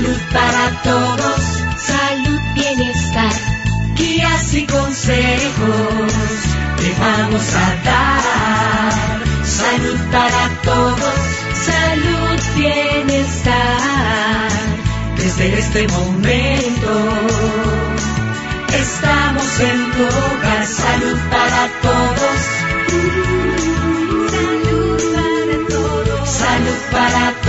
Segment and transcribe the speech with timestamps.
[0.00, 1.40] Salud para todos,
[1.76, 3.32] salud, bienestar,
[3.96, 6.12] guías y consejos
[6.78, 8.92] te vamos a dar.
[9.44, 11.20] Salud para todos,
[11.66, 14.48] salud, bienestar.
[15.18, 16.92] Desde este momento
[18.72, 20.66] estamos en tu hogar.
[20.66, 22.38] Salud para todos.
[24.48, 26.28] Salud para todos.
[26.30, 27.39] Salud para todos.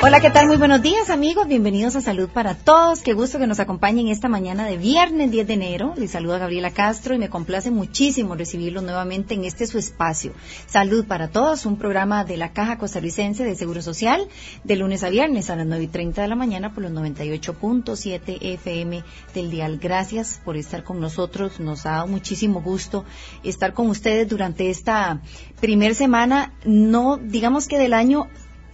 [0.00, 0.46] Hola, ¿qué tal?
[0.46, 1.48] Muy buenos días, amigos.
[1.48, 3.00] Bienvenidos a Salud para Todos.
[3.00, 5.94] Qué gusto que nos acompañen esta mañana de viernes 10 de enero.
[5.96, 10.34] Les saluda Gabriela Castro y me complace muchísimo recibirlos nuevamente en este su espacio.
[10.68, 14.28] Salud para Todos, un programa de la Caja Costarricense de Seguro Social,
[14.62, 18.38] de lunes a viernes a las 9 y 30 de la mañana por los 98.7
[18.40, 19.02] FM
[19.34, 19.78] del Dial.
[19.78, 21.58] Gracias por estar con nosotros.
[21.58, 23.04] Nos ha dado muchísimo gusto
[23.42, 25.22] estar con ustedes durante esta
[25.60, 28.28] primer semana, no digamos que del año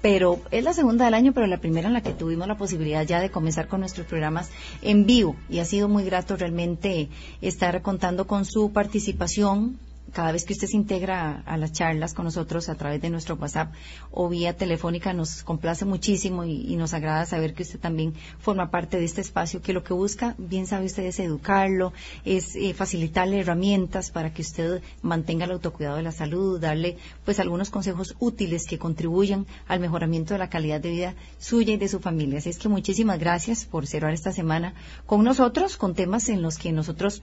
[0.05, 3.07] pero es la segunda del año, pero la primera en la que tuvimos la posibilidad
[3.07, 4.51] ya de comenzar con nuestros programas
[4.83, 5.35] en vivo.
[5.49, 7.09] Y ha sido muy grato realmente
[7.41, 9.79] estar contando con su participación
[10.13, 13.37] cada vez que usted se integra a, las charlas con nosotros a través de nuestro
[13.37, 13.73] WhatsApp
[14.11, 18.71] o vía telefónica, nos complace muchísimo y, y, nos agrada saber que usted también forma
[18.71, 21.93] parte de este espacio, que lo que busca, bien sabe usted, es educarlo,
[22.25, 27.41] es eh, facilitarle herramientas para que usted mantenga el autocuidado de la salud, darle pues
[27.41, 31.89] algunos consejos útiles que contribuyan al mejoramiento de la calidad de vida suya y de
[31.89, 32.39] su familia.
[32.39, 34.75] Así es que muchísimas gracias por cerrar esta semana
[35.07, 37.23] con nosotros, con temas en los que nosotros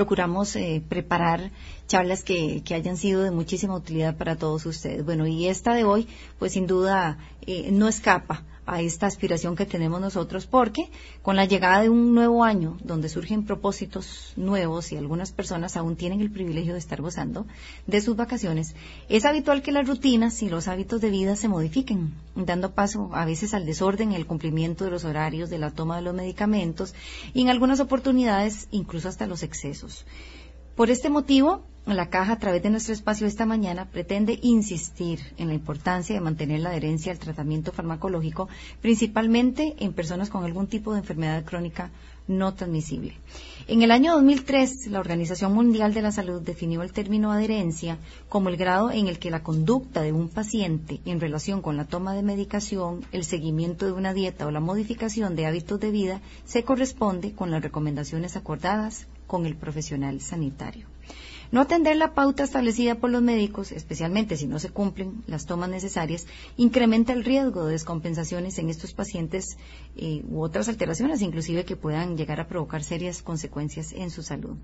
[0.00, 1.50] procuramos eh, preparar
[1.86, 5.04] charlas que, que, hayan sido de muchísima utilidad para todos ustedes.
[5.04, 9.66] Bueno, y esta de hoy, pues sin duda eh, no escapa a esta aspiración que
[9.66, 10.90] tenemos nosotros, porque
[11.22, 15.96] con la llegada de un nuevo año, donde surgen propósitos nuevos y algunas personas aún
[15.96, 17.46] tienen el privilegio de estar gozando
[17.88, 18.76] de sus vacaciones,
[19.08, 23.24] es habitual que las rutinas y los hábitos de vida se modifiquen, dando paso a
[23.24, 26.94] veces al desorden, el cumplimiento de los horarios, de la toma de los medicamentos
[27.34, 30.04] y en algunas oportunidades incluso hasta los excesos.
[30.80, 35.48] Por este motivo, la caja, a través de nuestro espacio esta mañana, pretende insistir en
[35.48, 38.48] la importancia de mantener la adherencia al tratamiento farmacológico,
[38.80, 41.90] principalmente en personas con algún tipo de enfermedad crónica
[42.28, 43.12] no transmisible.
[43.68, 47.98] En el año 2003, la Organización Mundial de la Salud definió el término adherencia
[48.30, 51.84] como el grado en el que la conducta de un paciente en relación con la
[51.84, 56.22] toma de medicación, el seguimiento de una dieta o la modificación de hábitos de vida
[56.46, 60.88] se corresponde con las recomendaciones acordadas con el profesional sanitario.
[61.52, 65.70] No atender la pauta establecida por los médicos, especialmente si no se cumplen las tomas
[65.70, 66.26] necesarias,
[66.56, 69.56] incrementa el riesgo de descompensaciones en estos pacientes
[69.96, 74.56] eh, u otras alteraciones, inclusive que puedan llegar a provocar serias consecuencias en su salud.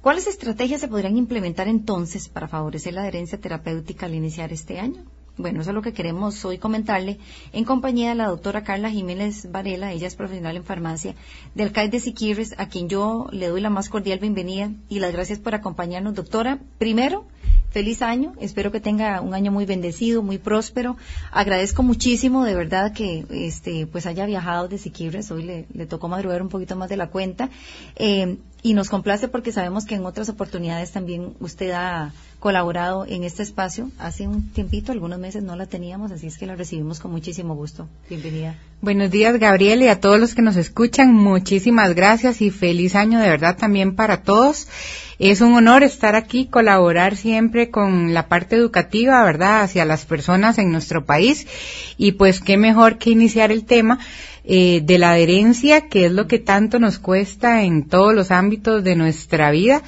[0.00, 5.04] ¿Cuáles estrategias se podrían implementar entonces para favorecer la adherencia terapéutica al iniciar este año?
[5.36, 7.18] Bueno, eso es lo que queremos hoy comentarle
[7.52, 11.16] en compañía de la doctora Carla Jiménez Varela, ella es profesional en farmacia
[11.56, 15.12] del CAI de Siquirres, a quien yo le doy la más cordial bienvenida y las
[15.12, 16.14] gracias por acompañarnos.
[16.14, 17.24] Doctora, primero,
[17.70, 20.96] feliz año, espero que tenga un año muy bendecido, muy próspero.
[21.32, 26.06] Agradezco muchísimo, de verdad, que este pues haya viajado de Siquirres, hoy le, le tocó
[26.06, 27.50] madrugar un poquito más de la cuenta.
[27.96, 33.22] Eh, y nos complace porque sabemos que en otras oportunidades también usted ha colaborado en
[33.22, 33.90] este espacio.
[33.98, 37.54] Hace un tiempito, algunos meses no la teníamos, así es que la recibimos con muchísimo
[37.54, 37.86] gusto.
[38.08, 38.56] Bienvenida.
[38.80, 43.20] Buenos días, Gabriel, y a todos los que nos escuchan, muchísimas gracias y feliz año
[43.20, 44.66] de verdad también para todos.
[45.18, 50.58] Es un honor estar aquí, colaborar siempre con la parte educativa, ¿verdad?, hacia las personas
[50.58, 51.46] en nuestro país.
[51.96, 53.98] Y pues qué mejor que iniciar el tema
[54.44, 58.84] eh, de la adherencia, que es lo que tanto nos cuesta en todos los ámbitos
[58.84, 59.82] de nuestra vida.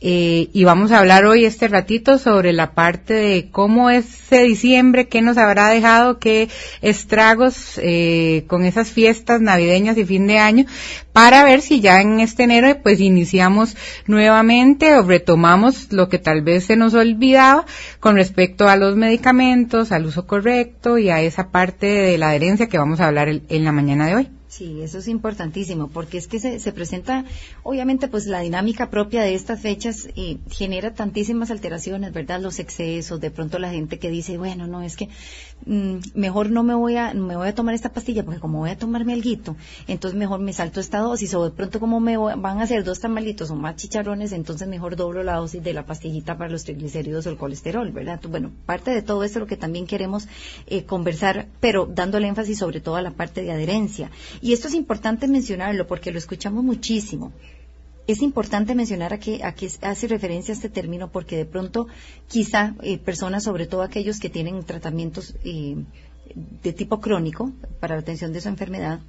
[0.00, 5.08] Eh, y vamos a hablar hoy este ratito sobre la parte de cómo ese diciembre,
[5.08, 6.50] qué nos habrá dejado, qué
[6.82, 10.66] estragos eh, con esas fiestas navideñas y fin de año,
[11.12, 16.42] para ver si ya en este enero pues iniciamos nuevamente o retomamos lo que tal
[16.42, 17.64] vez se nos olvidaba
[18.00, 22.68] con respecto a los medicamentos, al uso correcto y a esa parte de la adherencia
[22.68, 24.28] que vamos a hablar en la mañana de hoy.
[24.56, 27.24] Sí, eso es importantísimo, porque es que se, se, presenta,
[27.64, 32.40] obviamente, pues la dinámica propia de estas fechas y genera tantísimas alteraciones, ¿verdad?
[32.40, 35.08] Los excesos, de pronto la gente que dice, bueno, no, es que
[35.66, 38.70] mmm, mejor no me voy a, me voy a tomar esta pastilla, porque como voy
[38.70, 39.56] a tomarme alguito,
[39.86, 43.00] entonces mejor me salto esta dosis, o de pronto como me van a hacer dos
[43.00, 47.26] tamalitos o más chicharrones, entonces mejor doblo la dosis de la pastillita para los triglicéridos
[47.26, 48.20] o el colesterol, ¿verdad?
[48.28, 50.28] Bueno, parte de todo esto es lo que también queremos
[50.66, 54.10] eh, conversar, pero dándole énfasis sobre todo a la parte de adherencia.
[54.40, 57.32] Y esto es importante mencionarlo porque lo escuchamos muchísimo.
[58.06, 61.86] Es importante mencionar a qué, a qué hace referencia este término porque de pronto
[62.28, 65.76] quizá eh, personas, sobre todo aquellos que tienen tratamientos eh,
[66.62, 69.00] de tipo crónico para la atención de su enfermedad,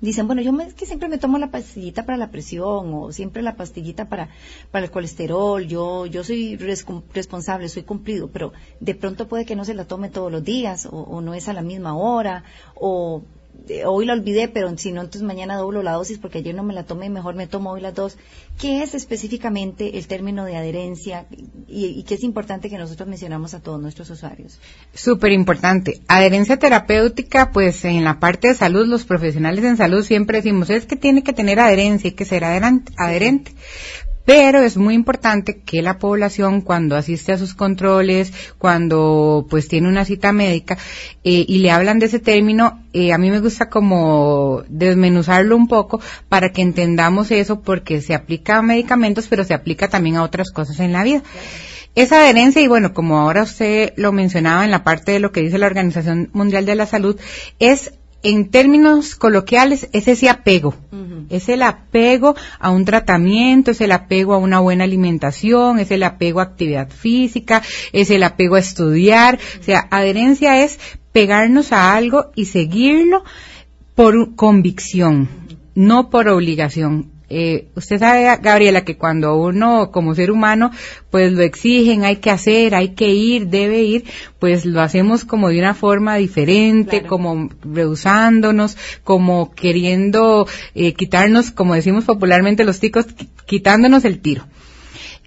[0.00, 3.42] dicen, bueno, yo es que siempre me tomo la pastillita para la presión o siempre
[3.42, 4.30] la pastillita para,
[4.72, 9.64] para el colesterol, yo, yo soy responsable, soy cumplido, pero de pronto puede que no
[9.64, 12.42] se la tome todos los días o no es a la misma hora
[12.74, 13.22] o
[13.86, 16.74] hoy la olvidé, pero si no, entonces mañana doblo la dosis porque ayer no me
[16.74, 18.18] la tomé, mejor me tomo hoy las dos.
[18.60, 21.26] ¿Qué es específicamente el término de adherencia
[21.68, 24.58] y, qué es importante que nosotros mencionamos a todos nuestros usuarios?
[24.94, 26.00] Súper importante.
[26.08, 30.86] Adherencia terapéutica, pues en la parte de salud, los profesionales en salud siempre decimos, es
[30.86, 33.52] que tiene que tener adherencia y que ser adherente.
[34.24, 39.88] Pero es muy importante que la población cuando asiste a sus controles, cuando pues tiene
[39.88, 40.78] una cita médica
[41.24, 45.66] eh, y le hablan de ese término, eh, a mí me gusta como desmenuzarlo un
[45.66, 50.22] poco para que entendamos eso porque se aplica a medicamentos pero se aplica también a
[50.22, 51.22] otras cosas en la vida.
[51.94, 55.42] Esa adherencia, y bueno, como ahora usted lo mencionaba en la parte de lo que
[55.42, 57.20] dice la Organización Mundial de la Salud,
[57.58, 57.92] es
[58.22, 60.74] en términos coloquiales, es ese apego.
[61.28, 66.02] Es el apego a un tratamiento, es el apego a una buena alimentación, es el
[66.02, 69.38] apego a actividad física, es el apego a estudiar.
[69.60, 70.78] O sea, adherencia es
[71.12, 73.24] pegarnos a algo y seguirlo
[73.94, 75.28] por convicción,
[75.74, 77.10] no por obligación.
[77.34, 80.70] Eh, usted sabe, Gabriela, que cuando uno como ser humano,
[81.10, 84.04] pues lo exigen, hay que hacer, hay que ir, debe ir,
[84.38, 91.74] pues lo hacemos como de una forma diferente, como rehusándonos, como queriendo eh, quitarnos, como
[91.74, 93.06] decimos popularmente los ticos,
[93.46, 94.44] quitándonos el tiro.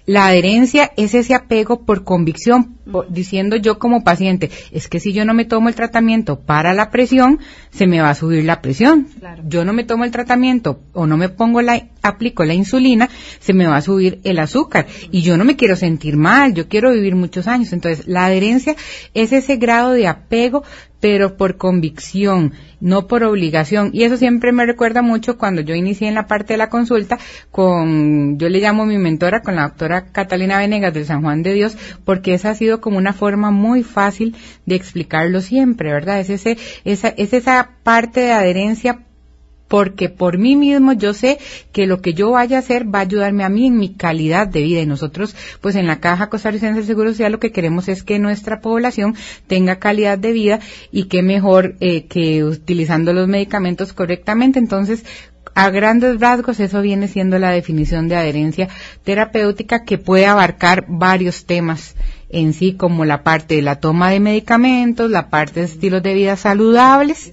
[0.06, 2.76] La adherencia es ese apego por convicción,
[3.08, 6.92] diciendo yo como paciente, es que si yo no me tomo el tratamiento para la
[6.92, 9.08] presión, se me va a subir la presión.
[9.48, 13.10] Yo no me tomo el tratamiento o no me pongo la, aplico la insulina,
[13.40, 14.86] se me va a subir el azúcar.
[15.10, 17.72] Y yo no me quiero sentir mal, yo quiero vivir muchos años.
[17.72, 18.76] Entonces, la adherencia
[19.12, 20.62] es ese grado de apego
[21.00, 23.90] pero por convicción, no por obligación.
[23.92, 27.18] Y eso siempre me recuerda mucho cuando yo inicié en la parte de la consulta
[27.50, 31.52] con, yo le llamo mi mentora, con la doctora Catalina Venegas del San Juan de
[31.52, 36.20] Dios, porque esa ha sido como una forma muy fácil de explicarlo siempre, ¿verdad?
[36.20, 39.05] Es ese, esa, es esa parte de adherencia
[39.68, 41.38] porque por mí mismo yo sé
[41.72, 44.46] que lo que yo vaya a hacer va a ayudarme a mí en mi calidad
[44.46, 44.80] de vida.
[44.80, 48.18] Y nosotros pues en la Caja Costarricense de Seguro Social lo que queremos es que
[48.18, 49.16] nuestra población
[49.46, 50.60] tenga calidad de vida
[50.92, 54.58] y que mejor eh, que utilizando los medicamentos correctamente.
[54.58, 55.04] Entonces
[55.54, 58.68] a grandes rasgos eso viene siendo la definición de adherencia
[59.04, 61.94] terapéutica que puede abarcar varios temas
[62.28, 66.12] en sí como la parte de la toma de medicamentos, la parte de estilos de
[66.12, 67.32] vida saludables.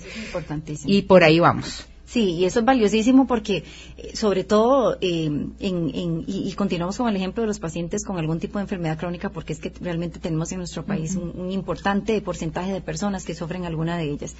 [0.86, 1.86] Y por ahí vamos.
[2.14, 3.64] Sí, y eso es valiosísimo porque,
[3.98, 5.26] eh, sobre todo, eh,
[5.60, 9.30] en, y, continuamos con el ejemplo de los pacientes con algún tipo de enfermedad crónica,
[9.30, 13.66] porque es que realmente tenemos en nuestro país un, importante porcentaje de personas que sufren
[13.66, 14.36] alguna de ellas.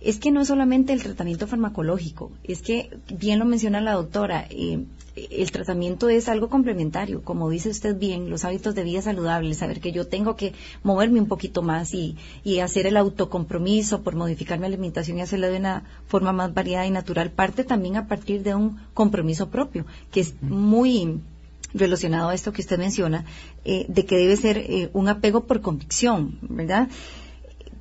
[0.00, 4.46] Es que no es solamente el tratamiento farmacológico, es que, bien lo menciona la doctora,
[4.50, 4.84] eh,
[5.16, 9.80] el tratamiento es algo complementario, como dice usted bien, los hábitos de vida saludables, saber
[9.80, 10.52] que yo tengo que
[10.84, 15.48] moverme un poquito más y, y hacer el autocompromiso por modificar mi alimentación y hacerla
[15.48, 19.84] de una forma más variada y natural, parte también a partir de un compromiso propio,
[20.12, 21.20] que es muy
[21.74, 23.24] relacionado a esto que usted menciona,
[23.64, 26.88] eh, de que debe ser eh, un apego por convicción, ¿verdad?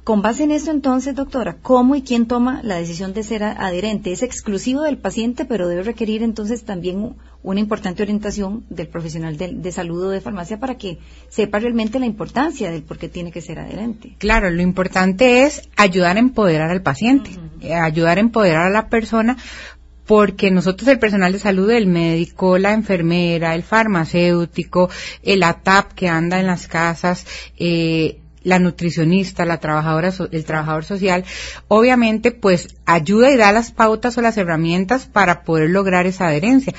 [0.08, 4.14] Con base en eso, entonces, doctora, ¿cómo y quién toma la decisión de ser adherente?
[4.14, 9.72] Es exclusivo del paciente, pero debe requerir entonces también una importante orientación del profesional de,
[9.74, 13.42] salud o de farmacia para que sepa realmente la importancia del por qué tiene que
[13.42, 14.16] ser adherente.
[14.18, 18.88] Claro, lo importante es ayudar a empoderar al paciente, eh, ayudar a empoderar a la
[18.88, 19.36] persona
[20.06, 24.90] porque nosotros el personal de salud, el médico, la enfermera, el farmacéutico,
[25.22, 27.28] el ATAP que anda en las casas,
[27.60, 31.26] eh, la nutricionista, la trabajadora, el trabajador social,
[31.68, 36.74] obviamente pues ayuda y da las pautas o las herramientas para poder lograr esa adherencia.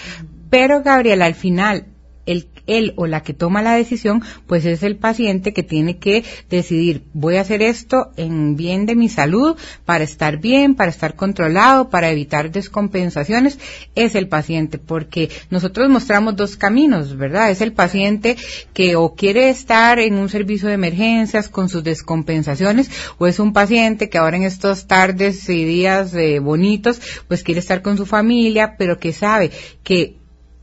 [0.49, 1.89] Pero Gabriela, al final,
[2.25, 6.25] el, él o la que toma la decisión, pues es el paciente que tiene que
[6.49, 11.17] decidir, voy a hacer esto en bien de mi salud, para estar bien, para estar
[11.17, 13.59] controlado, para evitar descompensaciones,
[13.95, 17.51] es el paciente, porque nosotros mostramos dos caminos, ¿verdad?
[17.51, 18.37] Es el paciente
[18.73, 23.53] que o quiere estar en un servicio de emergencias con sus descompensaciones, o es un
[23.53, 28.07] paciente que ahora en estas tardes y días eh, bonitos, pues quiere estar con su
[28.07, 29.51] familia, pero que sabe
[29.83, 30.17] que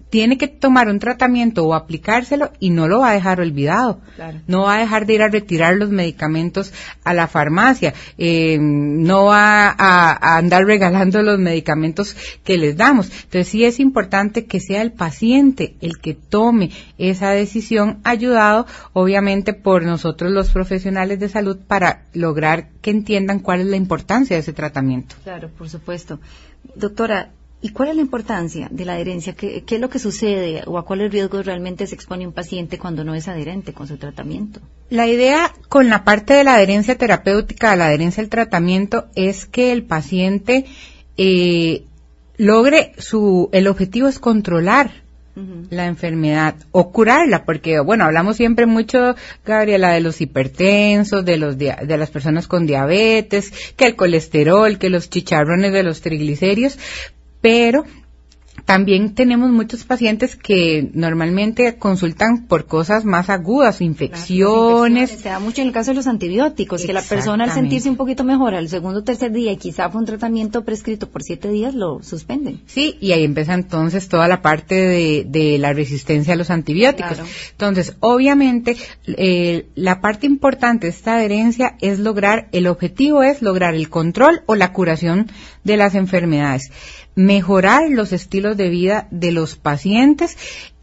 [0.10, 4.00] tiene que tomar un tratamiento o aplicárselo y no lo va a dejar olvidado.
[4.48, 6.72] No va a dejar de ir a retirar los medicamentos
[7.04, 7.94] a la farmacia.
[8.18, 13.08] Eh, no va a, andar regalando los medicamentos que les damos.
[13.08, 19.54] Entonces sí es importante que sea el paciente el que tome esa decisión, ayudado obviamente
[19.54, 24.42] por nosotros los profesionales de salud para lograr que entiendan cuál es la importancia de
[24.42, 25.16] ese tratamiento.
[25.24, 26.20] Claro, por supuesto.
[26.76, 27.32] Doctora,
[27.66, 29.34] ¿Y cuál es la importancia de la adherencia?
[29.34, 33.04] ¿Qué, es lo que sucede o a cuáles riesgos realmente se expone un paciente cuando
[33.04, 34.60] no es adherente con su tratamiento?
[34.92, 39.72] La idea con la parte de la adherencia terapéutica, la adherencia al tratamiento, es que
[39.72, 40.66] el paciente
[41.18, 41.86] eh,
[42.38, 45.04] logre su, el objetivo es controlar
[45.70, 51.58] la enfermedad o curarla, porque bueno, hablamos siempre mucho, Gabriela, de los hipertensos, de los
[51.58, 56.78] de las personas con diabetes, que el colesterol, que los chicharrones de los triglicéridos,
[57.46, 57.86] pero
[58.66, 65.12] también tenemos muchos pacientes que normalmente consultan por cosas más agudas, infecciones.
[65.12, 67.98] Se da mucho en el caso de los antibióticos, que la persona al sentirse un
[67.98, 71.50] poquito mejor al segundo o tercer día y quizá fue un tratamiento prescrito por siete
[71.50, 72.62] días, lo suspenden.
[72.66, 77.20] Sí, y ahí empieza entonces toda la parte de, la resistencia a los antibióticos.
[77.52, 83.76] Entonces, obviamente, eh, la parte importante de esta adherencia es lograr, el objetivo es lograr
[83.76, 85.28] el control o la curación
[85.64, 86.72] de las enfermedades
[87.16, 90.38] mejorar los estilos de vida de los pacientes,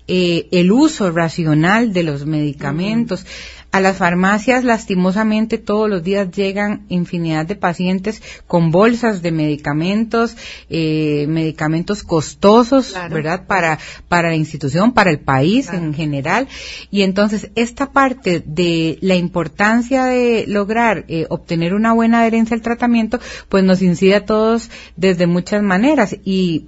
[0.09, 3.25] eh, el uso racional de los medicamentos.
[3.73, 10.37] A las farmacias, lastimosamente, todos los días llegan infinidad de pacientes con bolsas de medicamentos,
[10.69, 13.47] eh, medicamentos costosos, ¿verdad?
[13.47, 16.49] Para, para la institución, para el país en general.
[16.91, 22.61] Y entonces, esta parte de la importancia de lograr eh, obtener una buena adherencia al
[22.61, 26.15] tratamiento, pues nos incide a todos desde muchas maneras.
[26.27, 26.67] Y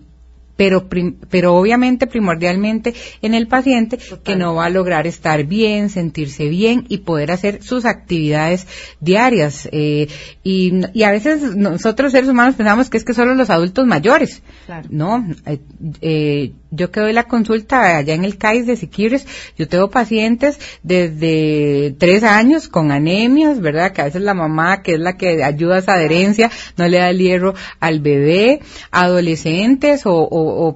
[0.57, 0.89] pero,
[1.31, 6.85] pero obviamente primordialmente en el paciente que no va a lograr estar bien, sentirse bien
[6.89, 8.67] y poder hacer sus actividades
[9.01, 9.69] diarias.
[9.73, 10.09] Eh,
[10.43, 14.43] y, y, a veces nosotros seres humanos pensamos que es que solo los adultos mayores.
[14.91, 15.59] No, eh,
[16.01, 20.59] eh, yo que doy la consulta allá en el CAIS de Siquires, yo tengo pacientes
[20.83, 23.93] desde tres años con anemias, ¿verdad?
[23.93, 26.99] Que a veces la mamá, que es la que ayuda a esa adherencia, no le
[26.99, 30.29] da el hierro al bebé, adolescentes o,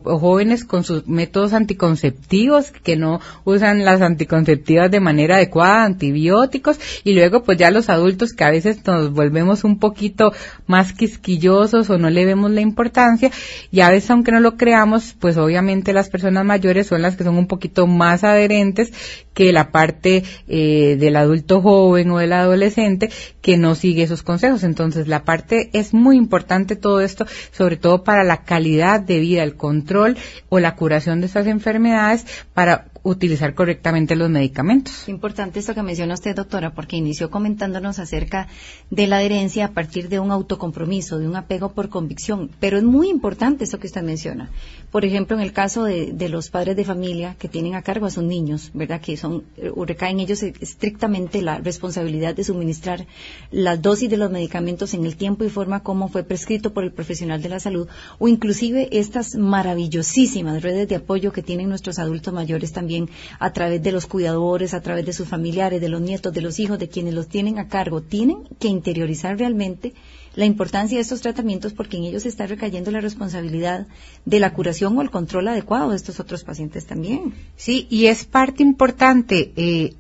[0.03, 7.15] jóvenes con sus métodos anticonceptivos que no usan las anticonceptivas de manera adecuada, antibióticos, y
[7.15, 10.33] luego pues ya los adultos que a veces nos volvemos un poquito
[10.67, 13.31] más quisquillosos o no le vemos la importancia,
[13.71, 17.25] y a veces aunque no lo creamos, pues obviamente las personas mayores son las que
[17.25, 18.93] son un poquito más adherentes
[19.39, 23.09] que la parte eh, del adulto joven o del adolescente
[23.41, 24.65] que no sigue esos consejos.
[24.65, 29.45] Entonces, la parte es muy importante todo esto, sobre todo para la calidad de vida,
[29.59, 30.17] control
[30.49, 32.25] o la curación de estas enfermedades
[32.55, 35.09] para utilizar correctamente los medicamentos.
[35.09, 38.49] Importante esto que menciona usted, doctora, porque inició comentándonos acerca
[38.91, 42.51] de la adherencia a partir de un autocompromiso, de un apego por convicción.
[42.61, 44.51] Pero es muy importante esto que usted menciona.
[44.91, 48.11] Por ejemplo, en el caso de, los padres de familia que tienen a cargo a
[48.11, 49.01] sus niños, ¿verdad?
[49.01, 49.45] Que son,
[49.87, 53.07] recae en ellos estrictamente la responsabilidad de suministrar
[53.51, 56.93] las dosis de los medicamentos en el tiempo y forma como fue prescrito por el
[56.93, 57.89] profesional de la salud,
[58.19, 62.98] o inclusive estas maravillosísimas redes de apoyo que tienen nuestros adultos mayores también
[63.39, 66.59] a través de los cuidadores, a través de sus familiares, de los nietos, de los
[66.59, 69.95] hijos, de quienes los tienen a cargo, tienen que interiorizar realmente
[70.35, 73.87] la importancia de estos tratamientos porque en ellos está recayendo la responsabilidad
[74.25, 77.35] de la curación o el control adecuado de estos otros pacientes también.
[77.57, 79.53] Sí, y es parte importante.
[79.57, 79.95] Eh,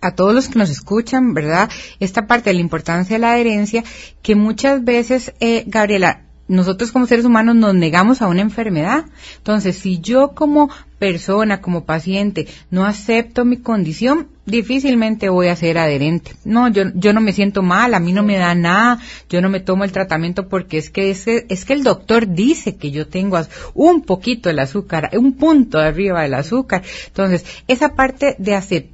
[0.00, 1.68] a todos los que nos escuchan, ¿verdad?
[1.98, 3.82] Esta parte de la importancia de la adherencia,
[4.22, 9.06] que muchas veces, eh, Gabriela, nosotros como seres humanos nos negamos a una enfermedad.
[9.38, 15.78] Entonces, si yo como persona, como paciente, no acepto mi condición, difícilmente voy a ser
[15.78, 16.32] adherente.
[16.44, 19.48] No, yo, yo no me siento mal, a mí no me da nada, yo no
[19.48, 23.06] me tomo el tratamiento porque es que ese, es que el doctor dice que yo
[23.08, 23.40] tengo
[23.74, 26.82] un poquito del azúcar, un punto arriba del azúcar.
[27.06, 28.91] Entonces, esa parte de aceptar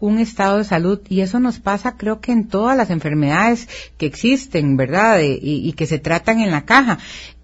[0.00, 4.06] un estado de salud, y eso nos pasa creo que en todas las enfermedades que
[4.06, 5.20] existen, ¿verdad?
[5.20, 6.98] y, y que se tratan en la caja.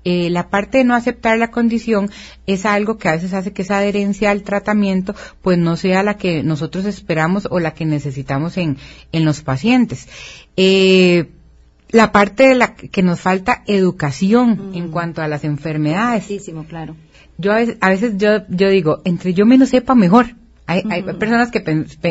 [0.05, 2.11] Eh, la parte de no aceptar la condición
[2.47, 6.19] es algo que a veces hace que esa adherencia al tratamiento pues no sea la
[6.19, 8.77] que nosotros esperamos o la que necesitamos en,
[9.13, 10.07] en los pacientes.
[10.59, 11.31] Eh,
[11.89, 16.27] la parte de la que nos falta educación en cuanto a las enfermedades.
[16.69, 16.97] claro.
[17.39, 20.37] Yo a veces, yo, yo digo, entre yo menos sepa mejor
[20.67, 21.61] Hay, hay personas que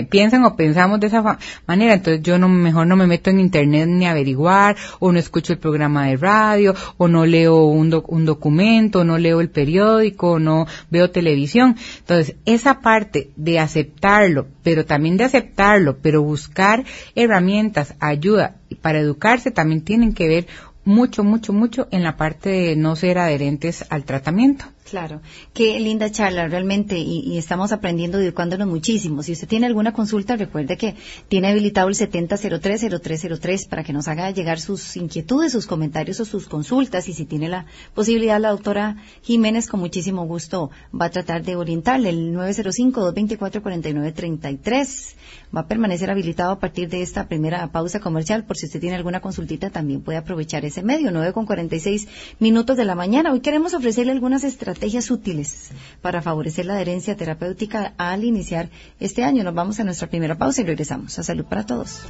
[0.04, 3.88] piensan o pensamos de esa manera, entonces yo no mejor no me meto en internet
[3.88, 9.00] ni averiguar, o no escucho el programa de radio, o no leo un, un documento,
[9.00, 11.76] o no leo el periódico, o no veo televisión.
[12.00, 16.84] Entonces, esa parte de aceptarlo, pero también de aceptarlo, pero buscar
[17.16, 20.48] herramientas, ayuda para educarse, también tienen que ver
[20.86, 24.66] mucho, mucho, mucho en la parte de no ser adherentes al tratamiento.
[24.90, 25.22] Claro,
[25.54, 29.24] qué linda charla realmente y, estamos aprendiendo y educándonos muchísimo.
[29.24, 30.96] Si usted tiene alguna consulta, recuerde que
[31.30, 36.48] tiene habilitado el 70030303 para que nos haga llegar sus inquietudes, sus comentarios o sus
[36.48, 37.08] consultas.
[37.08, 41.56] Y si tiene la posibilidad la doctora Jiménez con muchísimo gusto va a tratar de
[41.56, 42.10] orientarle.
[42.10, 45.16] El 905-224-4933
[45.56, 48.44] va a permanecer habilitado a partir de esta primera pausa comercial.
[48.44, 52.10] Por si usted tiene alguna consultita también puede aprovechar ese medio 9 con 46
[52.40, 53.32] minutos de la mañana.
[53.32, 55.70] Hoy queremos ofrecerle algunas estrategias estrategias útiles
[56.02, 59.44] para favorecer la adherencia terapéutica al iniciar este año.
[59.44, 62.02] Nos vamos a nuestra primera pausa y regresamos a Salud para Todos.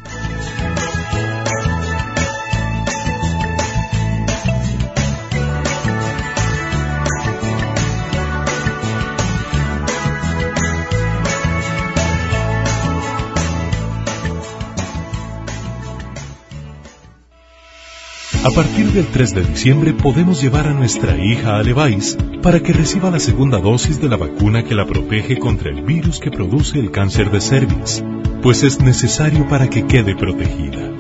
[18.46, 22.74] A partir del 3 de diciembre podemos llevar a nuestra hija a Levice para que
[22.74, 26.78] reciba la segunda dosis de la vacuna que la protege contra el virus que produce
[26.78, 28.04] el cáncer de cervix,
[28.42, 30.92] pues es necesario para que quede protegida.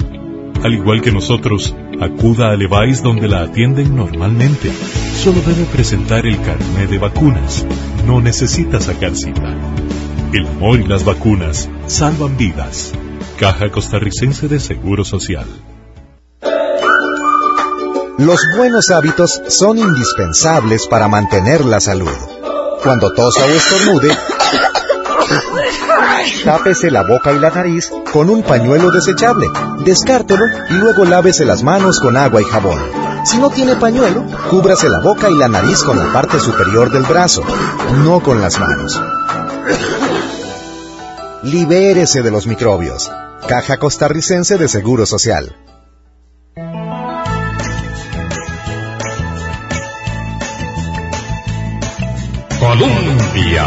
[0.64, 4.72] Al igual que nosotros, acuda a Levice donde la atienden normalmente.
[5.22, 7.66] Solo debe presentar el carnet de vacunas.
[8.08, 9.54] No necesita sacar cita.
[10.32, 12.94] El amor y las vacunas salvan vidas.
[13.38, 15.48] Caja Costarricense de Seguro Social.
[18.18, 22.14] Los buenos hábitos son indispensables para mantener la salud.
[22.84, 24.16] Cuando tosa o estornude,
[26.46, 29.48] tápese la boca y la nariz con un pañuelo desechable,
[29.84, 32.80] descártelo y luego lávese las manos con agua y jabón.
[33.26, 37.04] Si no tiene pañuelo, cúbrase la boca y la nariz con la parte superior del
[37.04, 37.42] brazo,
[38.04, 39.02] no con las manos.
[41.42, 43.12] Libérese de los microbios.
[43.48, 45.63] Caja Costarricense de Seguro Social.
[52.64, 53.66] Colombia.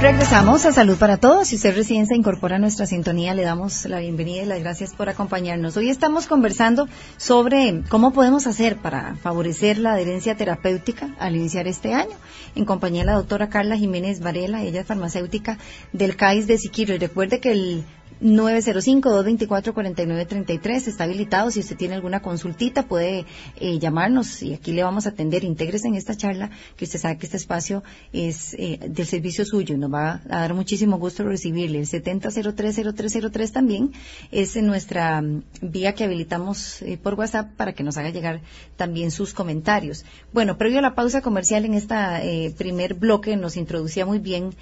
[0.00, 1.48] Regresamos a Salud para Todos.
[1.48, 5.10] Si usted recién incorpora a nuestra sintonía, le damos la bienvenida y las gracias por
[5.10, 5.76] acompañarnos.
[5.76, 11.92] Hoy estamos conversando sobre cómo podemos hacer para favorecer la adherencia terapéutica al iniciar este
[11.92, 12.16] año,
[12.54, 15.58] en compañía de la doctora Carla Jiménez Varela, ella es farmacéutica
[15.92, 16.94] del CAIS de Siquiro.
[16.94, 17.84] Y recuerde que el
[18.22, 21.50] 905-224-4933 está habilitado.
[21.50, 25.44] Si usted tiene alguna consultita, puede eh, llamarnos y aquí le vamos a atender.
[25.44, 29.76] Intégrese en esta charla, que usted sabe que este espacio es eh, del servicio suyo.
[29.76, 31.80] Nos va a dar muchísimo gusto recibirle.
[31.80, 33.92] El 70030303 también
[34.30, 38.40] es en nuestra mm, vía que habilitamos eh, por WhatsApp para que nos haga llegar
[38.76, 40.04] también sus comentarios.
[40.32, 44.54] Bueno, previo a la pausa comercial en este primer bloque nos introducía muy bien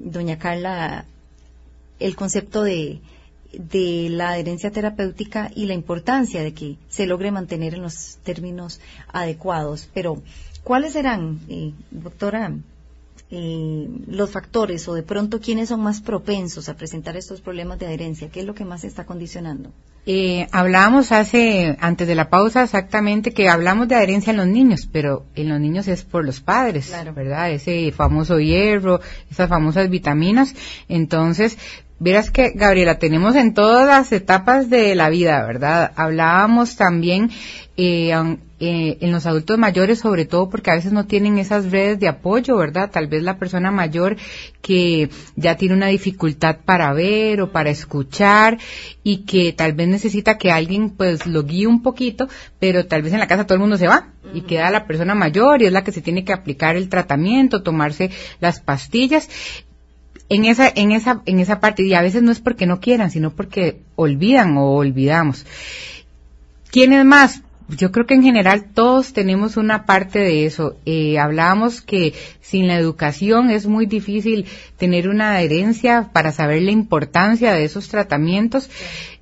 [0.00, 1.06] doña Carla
[1.98, 3.00] el concepto de,
[3.52, 8.80] de la adherencia terapéutica y la importancia de que se logre mantener en los términos
[9.12, 9.88] adecuados.
[9.94, 10.22] Pero,
[10.62, 12.52] ¿cuáles serán, eh, doctora,
[13.30, 17.86] eh, los factores o de pronto quiénes son más propensos a presentar estos problemas de
[17.86, 18.30] adherencia?
[18.30, 19.70] ¿Qué es lo que más está condicionando?
[20.06, 24.88] Eh, hablábamos hace, antes de la pausa, exactamente que hablamos de adherencia en los niños,
[24.90, 27.50] pero en los niños es por los padres, ¿verdad?
[27.50, 30.54] Ese famoso hierro, esas famosas vitaminas.
[30.88, 31.58] Entonces,
[32.00, 35.90] Verás que, Gabriela, tenemos en todas las etapas de la vida, ¿verdad?
[35.96, 37.30] Hablábamos también
[37.76, 38.12] eh,
[38.60, 42.06] eh, en los adultos mayores, sobre todo porque a veces no tienen esas redes de
[42.06, 42.90] apoyo, ¿verdad?
[42.92, 44.16] Tal vez la persona mayor
[44.62, 48.58] que ya tiene una dificultad para ver o para escuchar
[49.02, 52.28] y que tal vez necesita que alguien pues lo guíe un poquito,
[52.60, 55.14] pero tal vez en la casa todo el mundo se va y queda la persona
[55.14, 59.28] mayor y es la que se tiene que aplicar el tratamiento, tomarse las pastillas
[60.28, 63.10] en esa, en esa, en esa parte, y a veces no es porque no quieran,
[63.10, 65.46] sino porque olvidan o olvidamos.
[66.70, 67.42] ¿Quiénes más?
[67.68, 70.76] Yo creo que en general todos tenemos una parte de eso.
[70.86, 74.46] Eh, hablábamos que sin la educación es muy difícil
[74.78, 78.70] tener una adherencia para saber la importancia de esos tratamientos.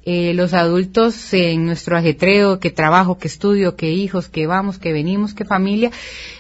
[0.06, 4.92] Eh, los adultos en nuestro ajetreo, que trabajo, que estudio, que hijos, que vamos, que
[4.92, 5.90] venimos, que familia.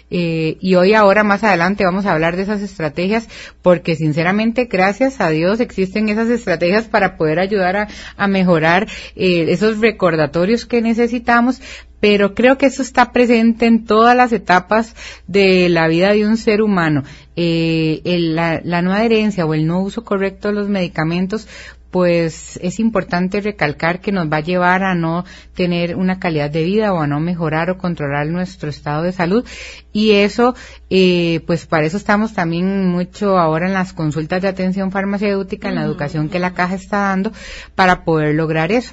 [0.08, 3.28] Eh, y hoy ahora más adelante vamos a hablar de esas estrategias
[3.60, 9.80] porque sinceramente gracias a Dios existen esas estrategias para poder ayudar a, mejorar eh, esos
[9.80, 11.60] recordatorios que necesitamos
[11.98, 14.94] pero creo que eso está presente en todas las etapas
[15.26, 17.02] de la vida de un ser humano.
[17.36, 21.48] Eh, la, la no adherencia o el no uso correcto de los medicamentos
[21.96, 26.62] pues es importante recalcar que nos va a llevar a no tener una calidad de
[26.62, 29.46] vida o a no mejorar o controlar nuestro estado de salud.
[29.94, 30.54] Y eso
[30.90, 35.76] eh, pues para eso estamos también mucho ahora en las consultas de atención farmacéutica en
[35.76, 37.32] la educación que la caja está dando
[37.74, 38.92] para poder lograr eso.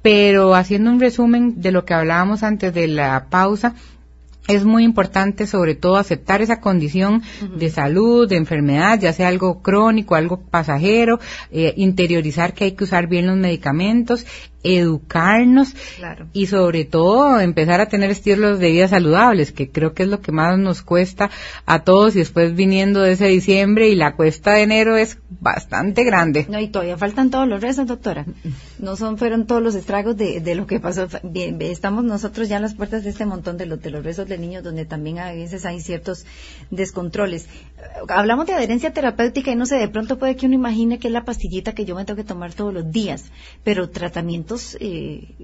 [0.00, 3.74] Pero haciendo un resumen de lo que hablábamos antes de la pausa
[4.46, 7.22] es muy importante sobre todo aceptar esa condición
[7.56, 11.18] de salud, de enfermedad, ya sea algo crónico, algo pasajero,
[11.50, 14.26] eh, interiorizar que hay que usar bien los medicamentos
[14.64, 15.74] educarnos
[16.32, 20.20] y sobre todo empezar a tener estilos de vida saludables, que creo que es lo
[20.20, 21.30] que más nos cuesta
[21.66, 26.04] a todos y después viniendo de ese diciembre y la cuesta de enero es bastante
[26.04, 26.46] grande.
[26.48, 28.24] No, y todavía faltan todos los rezos, doctora.
[28.78, 31.06] No son, fueron todos los estragos de, de lo que pasó.
[31.22, 34.26] Bien, estamos nosotros ya en las puertas de este montón de, los de los rezos
[34.26, 36.24] de niños donde también a veces hay ciertos
[36.70, 37.46] descontroles.
[38.08, 41.12] Hablamos de adherencia terapéutica y no sé, de pronto puede que uno imagine que es
[41.12, 43.24] la pastillita que yo me tengo que tomar todos los días,
[43.62, 45.34] pero tratamiento eh,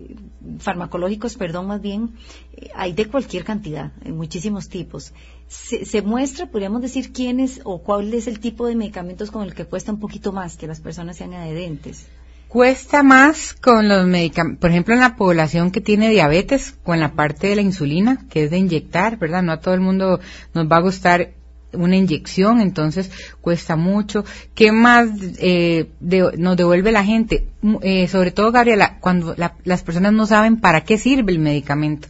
[0.58, 2.10] farmacológicos, perdón, más bien,
[2.52, 5.12] eh, hay de cualquier cantidad, en muchísimos tipos.
[5.48, 9.54] Se, muestra, podríamos decir, quién es o cuál es el tipo de medicamentos con el
[9.54, 12.06] que cuesta un poquito más que las personas sean adherentes.
[12.46, 17.12] Cuesta más con los medicamentos, por ejemplo, en la población que tiene diabetes, con la
[17.14, 19.42] parte de la insulina, que es de inyectar, ¿verdad?
[19.42, 20.20] No a todo el mundo
[20.54, 21.32] nos va a gustar
[21.72, 24.24] una inyección, entonces cuesta mucho.
[24.54, 25.90] ¿Qué más eh,
[26.36, 27.48] nos devuelve la gente?
[27.82, 32.08] Eh, sobre todo, Gabriela, cuando las personas no saben para qué sirve el medicamento.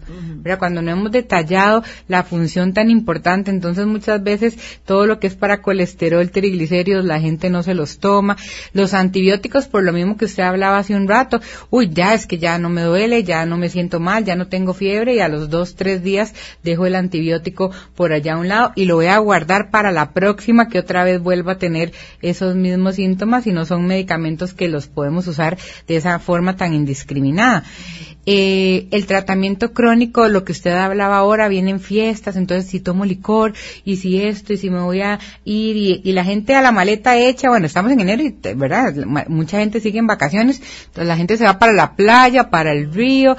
[0.58, 5.34] Cuando no hemos detallado la función tan importante, entonces muchas veces todo lo que es
[5.34, 8.36] para colesterol, triglicéridos, la gente no se los toma.
[8.72, 12.38] Los antibióticos, por lo mismo que usted hablaba hace un rato, uy, ya es que
[12.38, 15.28] ya no me duele, ya no me siento mal, ya no tengo fiebre y a
[15.28, 16.32] los dos, tres días
[16.62, 20.12] dejo el antibiótico por allá a un lado y lo voy a guardar para la
[20.12, 24.68] próxima que otra vez vuelva a tener esos mismos síntomas y no son medicamentos que
[24.68, 25.39] los podemos usar
[25.86, 27.64] de esa forma tan indiscriminada.
[28.26, 33.54] Eh, el tratamiento crónico, lo que usted hablaba ahora, vienen fiestas, entonces si tomo licor
[33.84, 37.16] y si esto y si me voy a ir y, la gente a la maleta
[37.16, 38.94] hecha, bueno, estamos en enero y, ¿verdad?
[39.28, 42.92] Mucha gente sigue en vacaciones, entonces la gente se va para la playa, para el
[42.92, 43.36] río,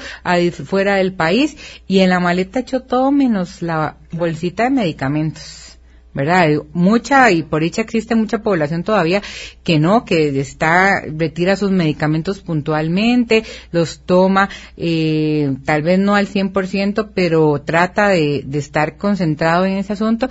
[0.66, 5.71] fuera del país y en la maleta echó todo menos la bolsita de medicamentos.
[6.14, 6.50] ¿Verdad?
[6.74, 9.22] Mucha, y por dicha existe mucha población todavía
[9.64, 16.28] que no, que está, retira sus medicamentos puntualmente, los toma, eh, tal vez no al
[16.28, 20.30] 100%, pero trata de, de estar concentrado en ese asunto,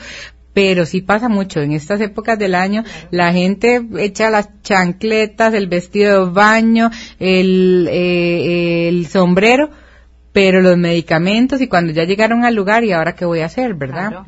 [0.53, 1.61] pero sí pasa mucho.
[1.61, 7.89] En estas épocas del año, la gente echa las chancletas, el vestido de baño, el,
[7.91, 9.71] eh, el sombrero,
[10.33, 13.75] pero los medicamentos y cuando ya llegaron al lugar y ahora qué voy a hacer,
[13.75, 14.27] ¿verdad?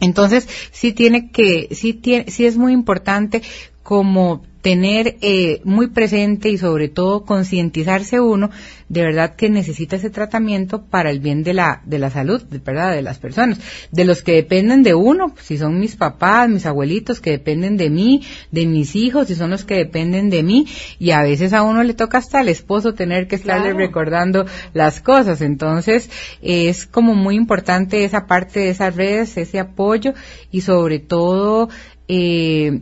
[0.00, 3.42] Entonces, sí tiene que, sí tiene, sí es muy importante
[3.82, 8.50] como tener eh, muy presente y sobre todo concientizarse uno
[8.88, 12.58] de verdad que necesita ese tratamiento para el bien de la de la salud de
[12.58, 13.58] verdad de las personas.
[13.90, 17.88] De los que dependen de uno si son mis papás mis abuelitos que dependen de
[17.88, 20.66] mí de mis hijos si son los que dependen de mí
[20.98, 24.44] y a veces a uno le toca hasta al esposo tener que estarle recordando
[24.74, 25.40] las cosas.
[25.40, 26.10] Entonces
[26.42, 30.12] es como muy importante esa parte de esas redes ese apoyo
[30.50, 31.68] y sobre todo
[32.08, 32.80] eh,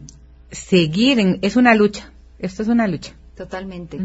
[0.50, 3.14] seguir en, es una lucha, esto es una lucha.
[3.37, 3.98] Totalmente.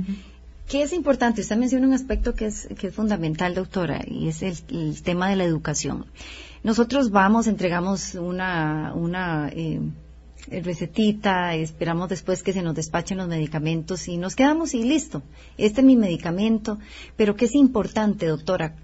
[0.67, 1.41] ¿Qué es importante?
[1.41, 5.36] Usted menciona un aspecto que es, que es fundamental, doctora, y es el, tema de
[5.36, 6.06] la educación.
[6.63, 9.82] Nosotros vamos, entregamos una, una eh,
[10.47, 15.21] recetita, esperamos después que se nos despachen los medicamentos y nos quedamos y listo.
[15.58, 16.79] Este es mi medicamento.
[17.17, 18.75] Pero ¿qué es importante, doctora?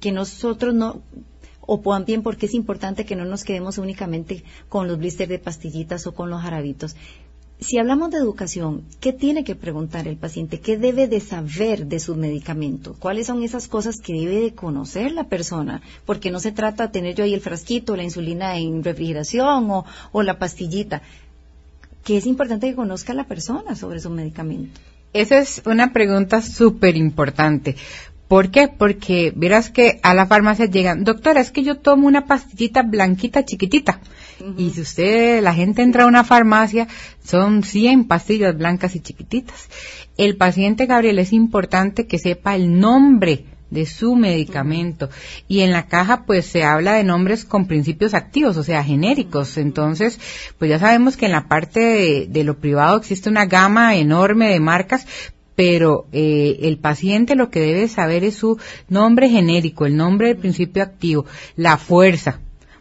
[0.00, 1.02] Que nosotros no,
[1.70, 6.06] o bien porque es importante que no nos quedemos únicamente con los blisters de pastillitas
[6.06, 6.96] o con los jarabitos.
[7.60, 10.60] Si hablamos de educación, ¿qué tiene que preguntar el paciente?
[10.60, 12.96] ¿Qué debe de saber de su medicamento?
[12.98, 15.82] ¿Cuáles son esas cosas que debe de conocer la persona?
[16.06, 19.84] Porque no se trata de tener yo ahí el frasquito, la insulina en refrigeración o,
[20.12, 21.02] o la pastillita.
[22.02, 24.80] Que es importante que conozca la persona sobre su medicamento.
[25.12, 27.76] Esa es una pregunta súper importante
[28.28, 28.68] ¿Por qué?
[28.68, 33.44] Porque verás que a la farmacia llegan, doctora, es que yo tomo una pastillita blanquita
[33.44, 34.00] chiquitita.
[34.56, 36.86] Y si usted, la gente entra a una farmacia,
[37.24, 39.68] son 100 pastillas blancas y chiquititas.
[40.18, 45.08] El paciente, Gabriel, es importante que sepa el nombre de su medicamento.
[45.46, 49.56] Y en la caja pues se habla de nombres con principios activos, o sea, genéricos.
[49.56, 50.20] Entonces,
[50.58, 54.50] pues ya sabemos que en la parte de, de lo privado existe una gama enorme
[54.50, 55.06] de marcas,
[55.58, 60.36] pero eh, el paciente lo que debe saber es su nombre genérico, el nombre del
[60.36, 62.38] principio activo, la fuerza,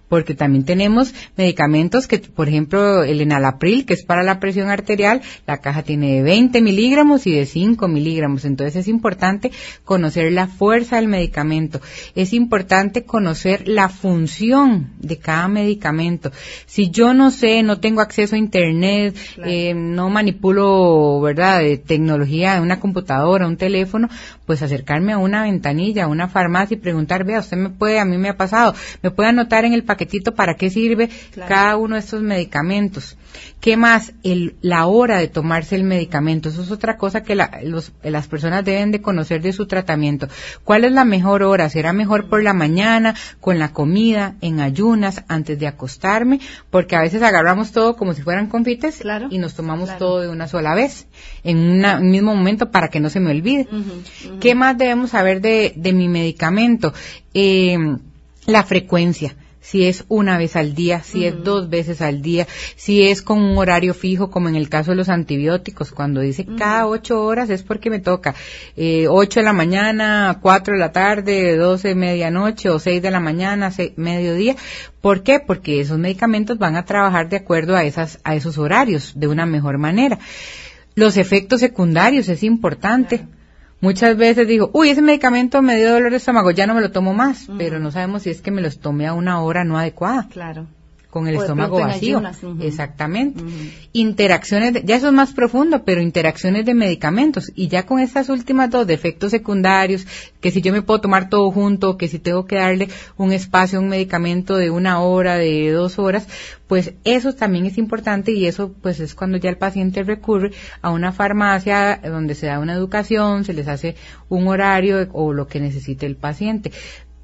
[0.10, 5.22] porque también tenemos medicamentos que, por ejemplo, el enalapril, que es para la presión arterial,
[5.46, 8.46] la caja tiene de 20 miligramos y de 5 miligramos.
[8.46, 9.52] Entonces es importante
[9.84, 11.82] conocer la fuerza del medicamento.
[12.16, 16.32] Es importante conocer la función de cada medicamento.
[16.66, 19.16] Si yo no sé, no tengo acceso a Internet,
[19.46, 24.10] eh, no manipulo, ¿verdad?, de tecnología, de una computadora, un teléfono,
[24.46, 28.06] pues acercarme a una ventanilla, a una farmacia y preguntar, vea, usted me puede, a
[28.06, 31.10] mí me ha pasado, me puede anotar en el paquetito para qué sirve
[31.48, 33.18] cada uno de estos medicamentos.
[33.60, 34.14] ¿Qué más?
[34.24, 36.50] El, la hora de tomarse el medicamento.
[36.50, 40.28] Eso es otra cosa que las personas deben de conocer de su tratamiento.
[40.64, 41.70] ¿Cuál es la mejor hora?
[41.70, 46.40] ¿Será mejor por la mañana, con la comida, en ayunas, antes de acostarme?
[46.70, 50.48] Porque a veces agarramos todo como si fueran confites y nos tomamos todo de una
[50.48, 51.08] sola vez,
[51.44, 53.68] en un mismo momento para que no se me olvide.
[54.40, 56.94] ¿Qué más debemos saber de, de mi medicamento?
[57.34, 57.78] Eh,
[58.46, 59.36] la frecuencia
[59.68, 63.42] si es una vez al día, si es dos veces al día, si es con
[63.42, 67.50] un horario fijo, como en el caso de los antibióticos, cuando dice cada ocho horas
[67.50, 68.34] es porque me toca
[68.78, 73.12] eh, ocho de la mañana, cuatro de la tarde, doce de medianoche o seis de
[73.12, 74.56] la mañana, seis, mediodía.
[75.02, 75.42] ¿Por qué?
[75.42, 79.46] Porque esos medicamentos van a trabajar de acuerdo a esas, a esos horarios de una
[79.46, 80.18] mejor manera.
[80.96, 83.28] Los efectos secundarios es importante.
[83.80, 86.92] Muchas veces digo, uy, ese medicamento me dio dolor de estómago, ya no me lo
[86.92, 89.78] tomo más, pero no sabemos si es que me los tomé a una hora no
[89.78, 90.28] adecuada.
[90.32, 90.68] Claro
[91.10, 92.22] con el estómago vacío.
[92.62, 93.44] Exactamente.
[93.94, 97.52] Interacciones, ya eso es más profundo, pero interacciones de medicamentos.
[97.56, 100.06] Y ya con estas últimas dos, defectos efectos secundarios,
[100.42, 103.80] que si yo me puedo tomar todo junto, que si tengo que darle un espacio
[103.80, 106.28] a un medicamento de una hora, de dos horas,
[106.68, 110.92] pues eso también es importante y eso pues es cuando ya el paciente recurre a
[110.92, 113.96] una farmacia donde se da una educación, se les hace
[114.28, 116.72] un horario o lo que necesite el paciente.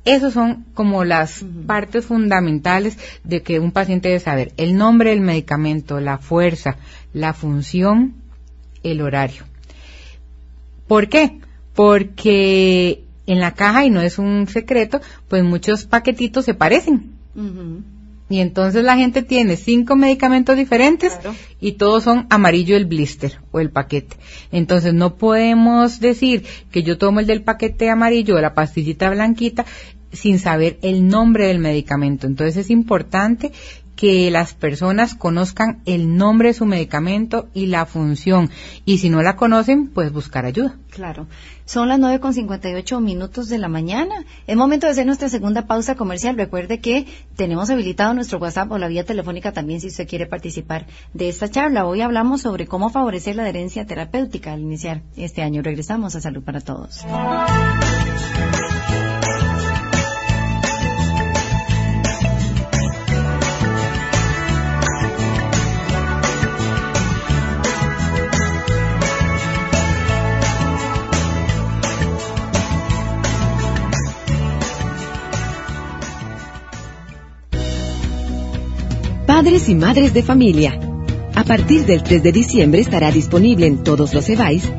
[0.05, 4.51] Esos son como las partes fundamentales de que un paciente debe saber.
[4.57, 6.75] El nombre del medicamento, la fuerza,
[7.13, 8.15] la función,
[8.83, 9.45] el horario.
[10.87, 11.39] ¿Por qué?
[11.73, 17.13] Porque en la caja, y no es un secreto, pues muchos paquetitos se parecen.
[18.33, 21.13] Y entonces la gente tiene cinco medicamentos diferentes
[21.61, 24.15] y todos son amarillo el blister o el paquete.
[24.51, 29.67] Entonces no podemos decir que yo tomo el del paquete amarillo o la pastillita blanquita
[30.11, 32.25] sin saber el nombre del medicamento.
[32.25, 33.51] Entonces es importante
[33.95, 38.49] que las personas conozcan el nombre de su medicamento y la función.
[38.85, 40.75] Y si no la conocen, pues buscar ayuda.
[40.89, 41.27] Claro.
[41.65, 44.25] Son las 9.58 minutos de la mañana.
[44.47, 46.35] Es momento de hacer nuestra segunda pausa comercial.
[46.35, 50.85] Recuerde que tenemos habilitado nuestro WhatsApp o la vía telefónica también si usted quiere participar
[51.13, 51.85] de esta charla.
[51.85, 55.61] Hoy hablamos sobre cómo favorecer la adherencia terapéutica al iniciar este año.
[55.61, 57.05] Regresamos a Salud para Todos.
[79.35, 80.79] Padres y madres de familia.
[81.33, 84.71] A partir del 3 de diciembre estará disponible en todos los EVAIS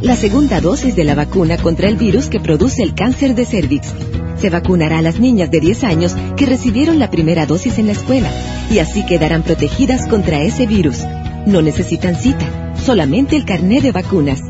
[0.00, 3.92] la segunda dosis de la vacuna contra el virus que produce el cáncer de cervix.
[4.38, 7.94] Se vacunará a las niñas de 10 años que recibieron la primera dosis en la
[7.94, 8.30] escuela
[8.70, 11.00] y así quedarán protegidas contra ese virus.
[11.44, 14.40] No necesitan cita, solamente el carné de vacunas.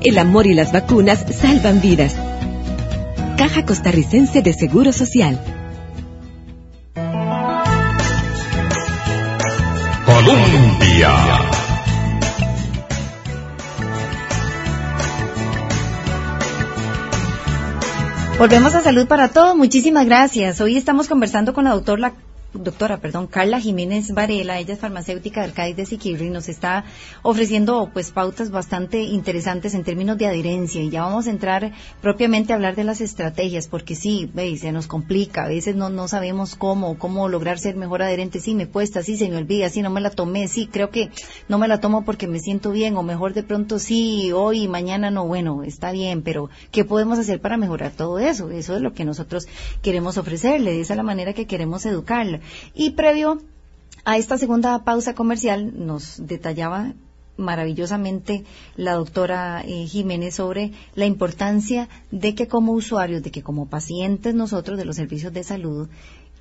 [0.00, 2.16] El amor y las vacunas salvan vidas.
[3.36, 5.59] Caja Costarricense de Seguro Social.
[18.38, 19.56] Volvemos a Salud para Todos.
[19.56, 20.60] Muchísimas gracias.
[20.60, 22.14] Hoy estamos conversando con la doctora
[22.52, 26.84] doctora, perdón, Carla Jiménez Varela, ella es farmacéutica del CAIS de Siquirri, nos está
[27.22, 32.52] ofreciendo pues pautas bastante interesantes en términos de adherencia y ya vamos a entrar propiamente
[32.52, 36.08] a hablar de las estrategias, porque sí, veis, se nos complica, a veces no, no
[36.08, 39.82] sabemos cómo, cómo lograr ser mejor adherente, sí me cuesta, sí se me olvida, sí
[39.82, 41.10] no me la tomé, sí creo que
[41.48, 45.10] no me la tomo porque me siento bien, o mejor de pronto sí, hoy mañana
[45.10, 48.50] no, bueno, está bien, pero ¿qué podemos hacer para mejorar todo eso?
[48.50, 49.46] Eso es lo que nosotros
[49.82, 52.39] queremos ofrecerle, esa es la manera que queremos educarla.
[52.74, 53.40] Y previo
[54.04, 56.94] a esta segunda pausa comercial nos detallaba
[57.36, 58.44] maravillosamente
[58.76, 64.34] la doctora eh, Jiménez sobre la importancia de que como usuarios, de que como pacientes
[64.34, 65.88] nosotros de los servicios de salud,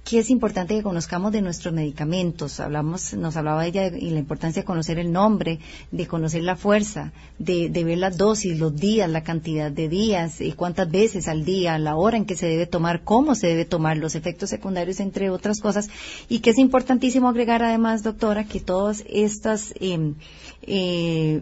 [0.10, 2.60] que es importante que conozcamos de nuestros medicamentos.
[2.60, 5.60] Hablamos, nos hablaba ella de, la importancia de conocer el nombre,
[5.91, 10.54] de conocer la fuerza, de, ver las dosis, los días, la cantidad de días, y
[10.54, 13.98] cuántas veces al día, la hora en que se debe tomar, cómo se debe tomar,
[13.98, 15.89] los efectos secundarios, entre otras cosas.
[16.28, 20.15] Y que es importantísimo agregar además, doctora, que todas estas em,
[20.63, 21.39] eh,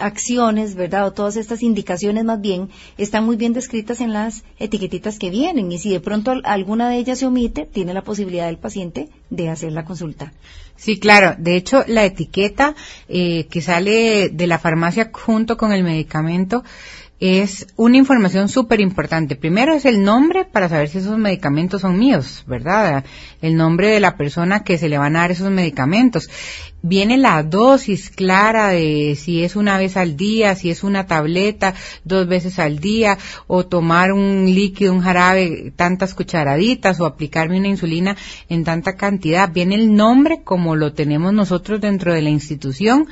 [0.00, 1.06] acciones, ¿verdad?
[1.06, 5.70] O todas estas indicaciones más bien están muy bien descritas en las etiquetitas que vienen
[5.70, 9.48] y si de pronto alguna de ellas se omite, tiene la posibilidad del paciente de
[9.48, 10.32] hacer la consulta.
[10.76, 11.34] Sí, claro.
[11.38, 12.74] De hecho, la etiqueta
[13.08, 16.64] eh, que sale de la farmacia junto con el medicamento
[17.20, 19.36] es una información súper importante.
[19.36, 23.04] Primero es el nombre para saber si esos medicamentos son míos, ¿verdad?
[23.42, 26.30] El nombre de la persona que se le van a dar esos medicamentos
[26.82, 31.74] viene la dosis clara de si es una vez al día, si es una tableta
[32.04, 37.68] dos veces al día, o tomar un líquido, un jarabe, tantas cucharaditas, o aplicarme una
[37.68, 38.16] insulina
[38.48, 39.52] en tanta cantidad.
[39.52, 43.06] Viene el nombre como lo tenemos nosotros dentro de la institución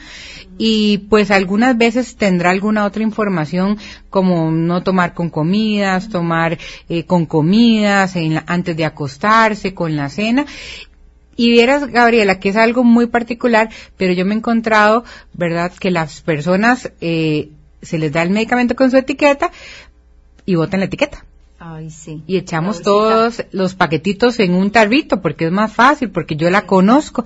[0.58, 3.78] y pues algunas veces tendrá alguna otra información
[4.10, 8.14] como no tomar con comidas, tomar eh, con comidas
[8.46, 10.46] antes de acostarse, con la cena
[11.38, 15.92] y vieras, Gabriela, que es algo muy particular, pero yo me he encontrado, ¿verdad?, que
[15.92, 19.52] las personas eh, se les da el medicamento con su etiqueta
[20.44, 21.24] y botan la etiqueta.
[21.60, 22.22] Ay, sí.
[22.28, 26.66] Y echamos todos los paquetitos en un tarbito porque es más fácil, porque yo la
[26.66, 27.24] conozco.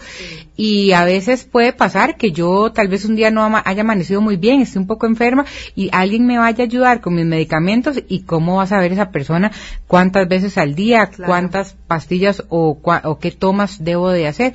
[0.56, 4.36] Y a veces puede pasar que yo tal vez un día no haya amanecido muy
[4.36, 8.22] bien, esté un poco enferma y alguien me vaya a ayudar con mis medicamentos y
[8.22, 9.52] cómo va a saber esa persona
[9.86, 14.54] cuántas veces al día, cuántas pastillas o, o qué tomas debo de hacer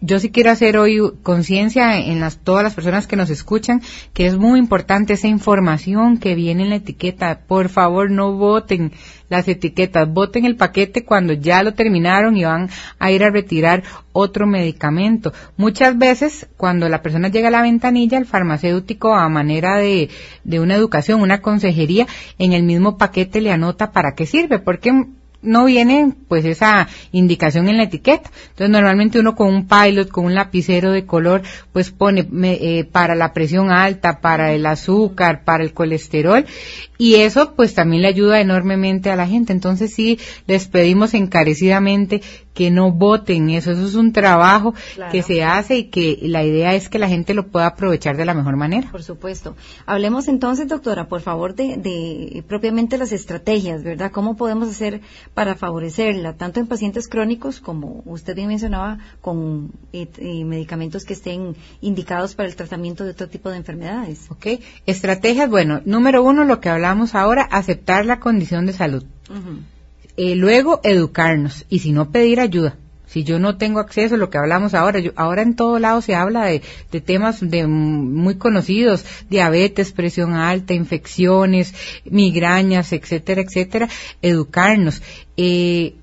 [0.00, 3.80] yo sí quiero hacer hoy conciencia en las, todas las personas que nos escuchan
[4.12, 7.40] que es muy importante esa información que viene en la etiqueta.
[7.46, 8.92] Por favor, no voten
[9.28, 13.82] las etiquetas, voten el paquete cuando ya lo terminaron y van a ir a retirar
[14.12, 15.32] otro medicamento.
[15.56, 20.10] Muchas veces, cuando la persona llega a la ventanilla, el farmacéutico, a manera de,
[20.44, 22.06] de una educación, una consejería,
[22.38, 24.92] en el mismo paquete le anota para qué sirve, porque
[25.46, 28.30] no viene pues esa indicación en la etiqueta.
[28.50, 33.14] Entonces normalmente uno con un pilot, con un lapicero de color, pues pone eh, para
[33.14, 36.44] la presión alta, para el azúcar, para el colesterol
[36.98, 39.52] y eso pues también le ayuda enormemente a la gente.
[39.52, 42.22] Entonces sí, les pedimos encarecidamente
[42.56, 43.70] que no voten eso.
[43.70, 44.74] Eso es un trabajo
[45.12, 48.24] que se hace y que la idea es que la gente lo pueda aprovechar de
[48.24, 48.90] la mejor manera.
[48.90, 49.54] Por supuesto.
[49.84, 54.10] Hablemos entonces, doctora, por favor, de, de propiamente las estrategias, ¿verdad?
[54.10, 55.02] ¿Cómo podemos hacer
[55.34, 61.12] para favorecerla, tanto en pacientes crónicos como usted bien mencionaba, con eh, eh, medicamentos que
[61.12, 64.30] estén indicados para el tratamiento de otro tipo de enfermedades?
[64.30, 64.46] Ok.
[64.86, 69.04] Estrategias, bueno, número uno, lo que hablamos ahora, aceptar la condición de salud.
[70.16, 72.76] Eh, luego, educarnos y si no, pedir ayuda.
[73.06, 76.14] Si yo no tengo acceso, lo que hablamos ahora, yo, ahora en todo lado se
[76.14, 81.74] habla de, de temas de muy conocidos, diabetes, presión alta, infecciones,
[82.04, 83.88] migrañas, etcétera, etcétera,
[84.22, 85.02] educarnos.
[85.36, 85.94] Eh,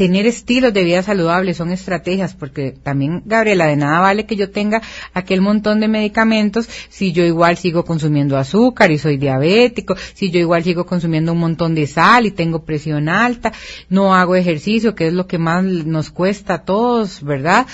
[0.00, 4.50] tener estilos de vida saludables son estrategias, porque también, Gabriela, de nada vale que yo
[4.50, 4.80] tenga
[5.12, 10.40] aquel montón de medicamentos si yo igual sigo consumiendo azúcar y soy diabético, si yo
[10.40, 13.52] igual sigo consumiendo un montón de sal y tengo presión alta,
[13.90, 17.66] no hago ejercicio, que es lo que más nos cuesta a todos, ¿verdad?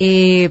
[0.00, 0.50] Eh,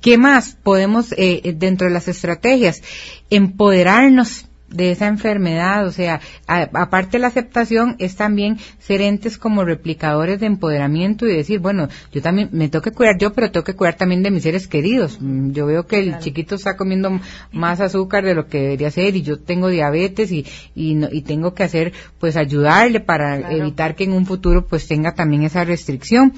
[0.00, 2.80] ¿Qué más podemos, eh, dentro de las estrategias?
[3.28, 9.64] Empoderarnos de esa enfermedad, o sea, aparte de la aceptación es también ser entes como
[9.64, 13.64] replicadores de empoderamiento y decir, bueno, yo también me tengo que cuidar yo, pero tengo
[13.64, 15.18] que cuidar también de mis seres queridos.
[15.20, 17.20] Mm, yo veo que el chiquito está comiendo
[17.52, 21.64] más azúcar de lo que debería ser y yo tengo diabetes y, y, tengo que
[21.64, 26.32] hacer, pues ayudarle para evitar que en un futuro pues tenga también esa restricción.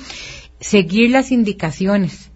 [0.58, 2.31] Seguir las indicaciones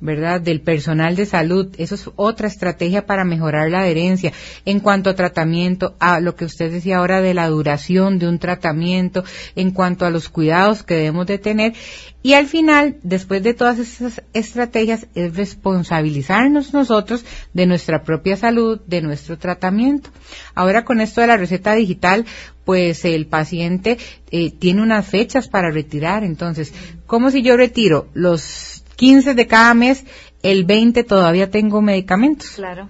[0.00, 0.40] ¿verdad?
[0.40, 1.74] Del personal de salud.
[1.78, 4.32] Eso es otra estrategia para mejorar la adherencia.
[4.64, 8.38] En cuanto a tratamiento, a lo que usted decía ahora de la duración de un
[8.38, 11.74] tratamiento, en cuanto a los cuidados que debemos de tener.
[12.22, 18.80] Y al final, después de todas esas estrategias, es responsabilizarnos nosotros de nuestra propia salud,
[18.86, 20.10] de nuestro tratamiento.
[20.54, 22.26] Ahora con esto de la receta digital,
[22.64, 23.96] pues el paciente
[24.32, 26.24] eh, tiene unas fechas para retirar.
[26.24, 26.74] Entonces,
[27.06, 30.04] ¿cómo si yo retiro los 15 de cada mes,
[30.42, 32.50] el 20 todavía tengo medicamentos.
[32.56, 32.88] Claro.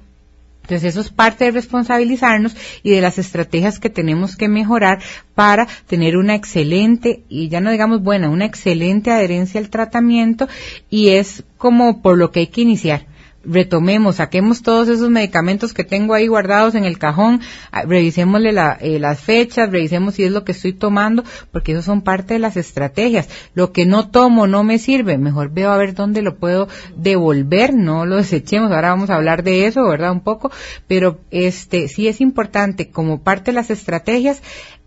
[0.63, 4.99] Entonces eso es parte de responsabilizarnos y de las estrategias que tenemos que mejorar
[5.37, 10.49] para tener una excelente, y ya no digamos buena, una excelente adherencia al tratamiento
[10.91, 13.07] y es como por lo que hay que iniciar
[13.47, 18.99] retomemos, saquemos todos esos medicamentos que tengo ahí guardados en el cajón, ah, revisémosle eh,
[18.99, 22.57] las fechas, revisemos si es lo que estoy tomando, porque eso son parte de las
[22.57, 23.29] estrategias.
[23.55, 27.75] Lo que no tomo no me sirve, mejor veo a ver dónde lo puedo devolver,
[27.75, 28.73] no lo desechemos.
[28.73, 30.13] Ahora vamos a hablar de eso, ¿verdad?
[30.13, 30.51] Un poco,
[30.87, 34.43] pero este sí es importante como parte de las estrategias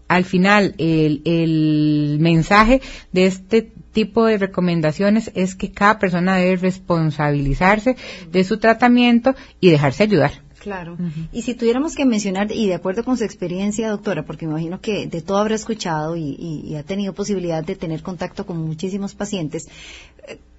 [0.08, 2.82] al final el, el mensaje
[3.12, 7.96] de este tipo de recomendaciones es que cada persona debe responsabilizarse
[8.32, 10.32] de su tratamiento y dejarse ayudar.
[10.60, 10.98] Claro.
[11.32, 14.82] Y si tuviéramos que mencionar, y de acuerdo con su experiencia, doctora, porque me imagino
[14.82, 19.16] que de todo habrá escuchado y, y ha tenido posibilidad de tener contacto con muchísimos
[19.16, 19.70] pacientes,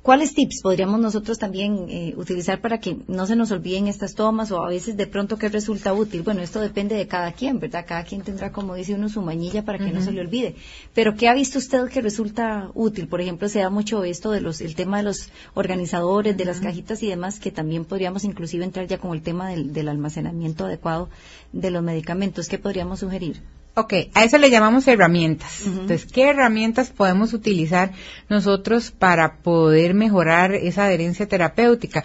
[0.03, 4.51] ¿Cuáles tips podríamos nosotros también eh, utilizar para que no se nos olviden estas tomas
[4.51, 6.23] o a veces de pronto qué resulta útil?
[6.23, 7.85] Bueno, esto depende de cada quien, ¿verdad?
[7.87, 10.55] Cada quien tendrá, como dice uno, su mañilla para que no se le olvide.
[10.95, 13.09] Pero ¿qué ha visto usted que resulta útil?
[13.09, 16.61] Por ejemplo, se da mucho esto de los, el tema de los organizadores, de las
[16.61, 20.65] cajitas y demás, que también podríamos inclusive entrar ya con el tema del, del almacenamiento
[20.65, 21.11] adecuado
[21.53, 22.49] de los medicamentos.
[22.49, 23.43] ¿Qué podríamos sugerir?
[23.75, 25.63] Ok, a eso le llamamos herramientas.
[25.65, 27.93] Entonces, ¿qué herramientas podemos utilizar
[28.29, 32.03] nosotros para poder mejorar esa adherencia terapéutica?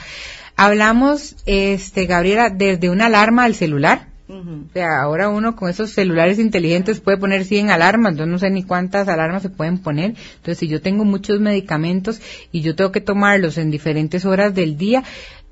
[0.56, 4.10] Hablamos, este, Gabriela, desde una alarma al celular.
[4.28, 8.50] O sea, ahora uno con esos celulares inteligentes puede poner 100 alarmas, yo no sé
[8.50, 10.16] ni cuántas alarmas se pueden poner.
[10.38, 14.78] Entonces, si yo tengo muchos medicamentos y yo tengo que tomarlos en diferentes horas del
[14.78, 15.04] día,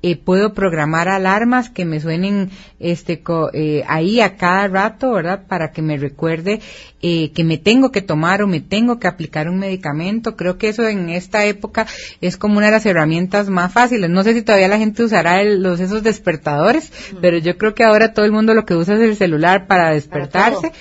[0.06, 3.22] eh, puedo programar alarmas que me suenen este
[3.54, 5.46] eh, ahí a cada rato, ¿verdad?
[5.48, 6.60] Para que me recuerde
[7.00, 10.36] eh, que me tengo que tomar o me tengo que aplicar un medicamento.
[10.36, 11.86] Creo que eso en esta época
[12.20, 14.10] es como una de las herramientas más fáciles.
[14.10, 16.92] No sé si todavía la gente usará los esos despertadores,
[17.22, 19.92] pero yo creo que ahora todo el mundo lo que usa es el celular para
[19.92, 20.72] despertarse,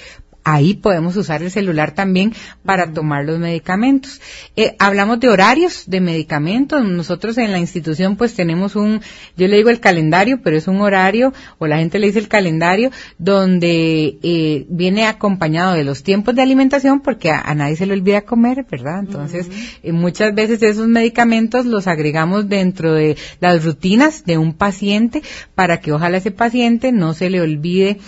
[0.44, 2.34] ahí podemos usar el celular también
[2.64, 4.22] para tomar los medicamentos.
[4.56, 6.84] Eh, hablamos de horarios de medicamentos.
[6.84, 9.02] Nosotros en la institución pues tenemos un,
[9.38, 12.28] yo le digo el calendario, pero es un horario, o la gente le dice el
[12.28, 17.94] calendario, donde eh, viene acompañado de los tiempos de alimentación porque a, nadie se le
[17.94, 19.00] olvida comer, ¿verdad?
[19.00, 19.50] Entonces,
[19.82, 25.22] eh, muchas veces esos medicamentos los agregamos dentro de las rutinas de un paciente
[25.56, 28.00] para que ojalá ese paciente no se le olvide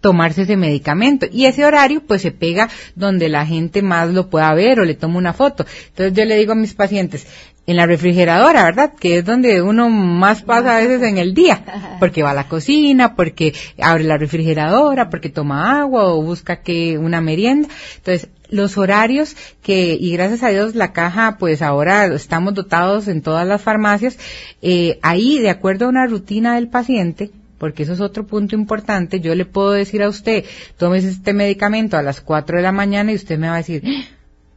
[0.00, 1.26] tomarse ese medicamento.
[1.30, 4.94] Y ese horario pues se pega donde la gente más lo pueda ver o le
[4.94, 5.66] toma una foto.
[5.88, 7.26] Entonces yo le digo a mis pacientes,
[7.66, 8.92] en la refrigeradora, ¿verdad?
[8.98, 11.62] Que es donde uno más pasa a veces en el día,
[12.00, 16.98] porque va a la cocina, porque abre la refrigeradora, porque toma agua o busca que
[16.98, 17.68] una merienda.
[17.96, 23.22] Entonces, los horarios que, y gracias a Dios la caja, pues ahora estamos dotados en
[23.22, 24.18] todas las farmacias,
[24.60, 27.30] eh, ahí, de acuerdo a una rutina del paciente,
[27.64, 29.20] porque eso es otro punto importante.
[29.20, 30.44] Yo le puedo decir a usted,
[30.76, 33.82] tómese este medicamento a las 4 de la mañana y usted me va a decir,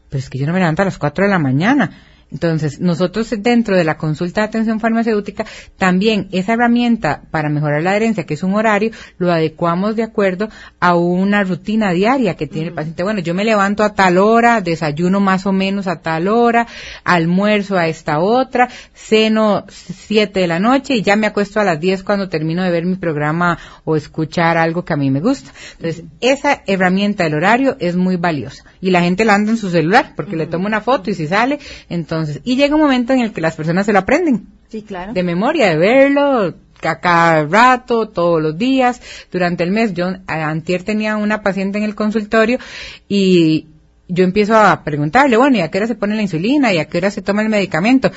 [0.10, 2.02] pues es que yo no me levanto a las 4 de la mañana.
[2.30, 5.46] Entonces, nosotros dentro de la consulta de atención farmacéutica,
[5.78, 10.50] también esa herramienta para mejorar la adherencia, que es un horario, lo adecuamos de acuerdo
[10.82, 13.04] a una rutina diaria que tiene el paciente.
[13.04, 16.68] Bueno, yo me levanto a tal hora, desayuno más o menos a tal hora,
[17.06, 21.80] almuerzo a esta otra, ceno siete de la noche y ya me acuesto a las
[21.80, 25.52] 10 cuando termino de ver mi programa o escuchar algo que a mí me gusta.
[25.78, 28.66] Entonces, esa herramienta del horario es muy valiosa.
[28.82, 31.28] Y la gente la anda en su celular porque le toma una foto y si
[31.28, 31.60] sale,
[31.90, 34.48] entonces entonces, y llega un momento en el que las personas se lo aprenden.
[34.70, 35.14] Sí, claro.
[35.14, 36.54] De memoria, de verlo,
[36.84, 39.02] a cada rato, todos los días,
[39.32, 39.94] durante el mes.
[39.94, 42.60] Yo antier tenía una paciente en el consultorio
[43.08, 43.68] y
[44.08, 46.74] yo empiezo a preguntarle, bueno, ¿y a qué hora se pone la insulina?
[46.74, 48.12] ¿Y a qué hora se toma el medicamento?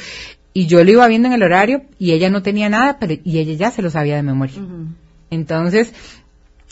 [0.53, 3.38] Y yo lo iba viendo en el horario y ella no tenía nada, pero y
[3.38, 4.57] ella ya se lo sabía de memoria.
[5.30, 5.92] Entonces,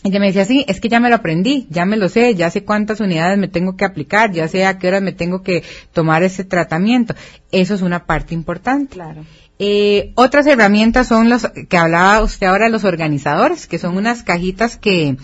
[0.05, 2.51] ella me decía, sí, es que ya me lo aprendí, ya me lo sé, ya
[2.51, 5.64] sé cuántas unidades me tengo que aplicar, ya sé a qué hora me tengo que
[5.92, 7.14] tomar ese tratamiento.
[7.51, 8.94] Eso es una parte importante.
[8.94, 9.24] Claro.
[9.59, 14.76] Eh, otras herramientas son los que hablaba usted ahora, los organizadores, que son unas cajitas
[14.76, 15.16] que,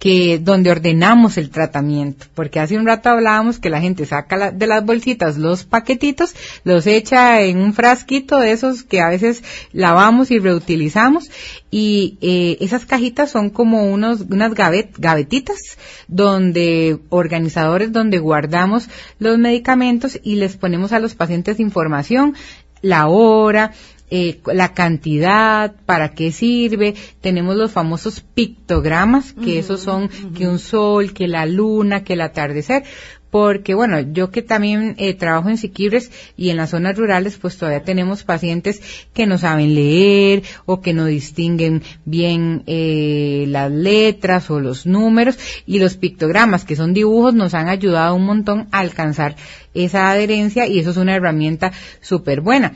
[0.00, 4.66] que donde ordenamos el tratamiento, porque hace un rato hablábamos que la gente saca de
[4.66, 6.34] las bolsitas los paquetitos,
[6.64, 11.30] los echa en un frasquito de esos que a veces lavamos y reutilizamos
[11.70, 15.58] y eh, esas cajitas son como unos unas gavet- gavetitas
[16.08, 18.88] donde organizadores donde guardamos
[19.18, 22.34] los medicamentos y les ponemos a los pacientes información,
[22.80, 23.72] la hora,
[24.10, 26.94] eh, la cantidad, para qué sirve.
[27.20, 32.20] Tenemos los famosos pictogramas, que esos son que un sol, que la luna, que el
[32.20, 32.82] atardecer.
[33.30, 37.56] Porque, bueno, yo que también eh, trabajo en Siquibres y en las zonas rurales, pues
[37.56, 38.82] todavía tenemos pacientes
[39.14, 45.38] que no saben leer o que no distinguen bien eh, las letras o los números
[45.64, 49.36] y los pictogramas, que son dibujos, nos han ayudado un montón a alcanzar
[49.74, 52.74] esa adherencia y eso es una herramienta súper buena.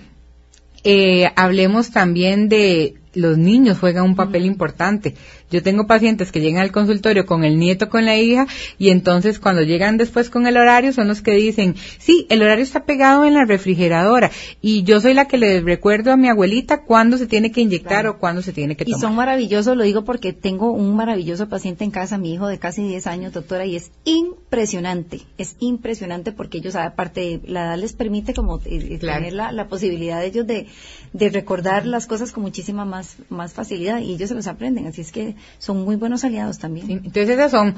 [0.85, 5.15] Eh, hablemos también de los niños juegan un papel importante.
[5.55, 9.39] Yo tengo pacientes que llegan al consultorio con el nieto, con la hija, y entonces
[9.39, 13.25] cuando llegan después con el horario son los que dicen, sí, el horario está pegado
[13.25, 17.29] en la refrigeradora, y yo soy la que le recuerdo a mi abuelita cuándo se
[17.29, 18.11] tiene que inyectar Claro.
[18.11, 19.01] o cuándo se tiene que Y tomar.
[19.01, 22.83] son maravillosos, lo digo porque tengo un maravilloso paciente en casa, mi hijo de casi
[22.83, 28.35] 10 años, doctora, y es impresionante, es impresionante porque ellos, aparte, la edad les permite
[28.35, 29.19] como eh, eh, Claro.
[29.19, 30.67] tener la, la posibilidad de ellos de,
[31.13, 35.01] de recordar las cosas con muchísima más, más facilidad y ellos se los aprenden, así
[35.01, 36.91] es que son muy buenos aliados también.
[36.91, 37.75] Entonces esas son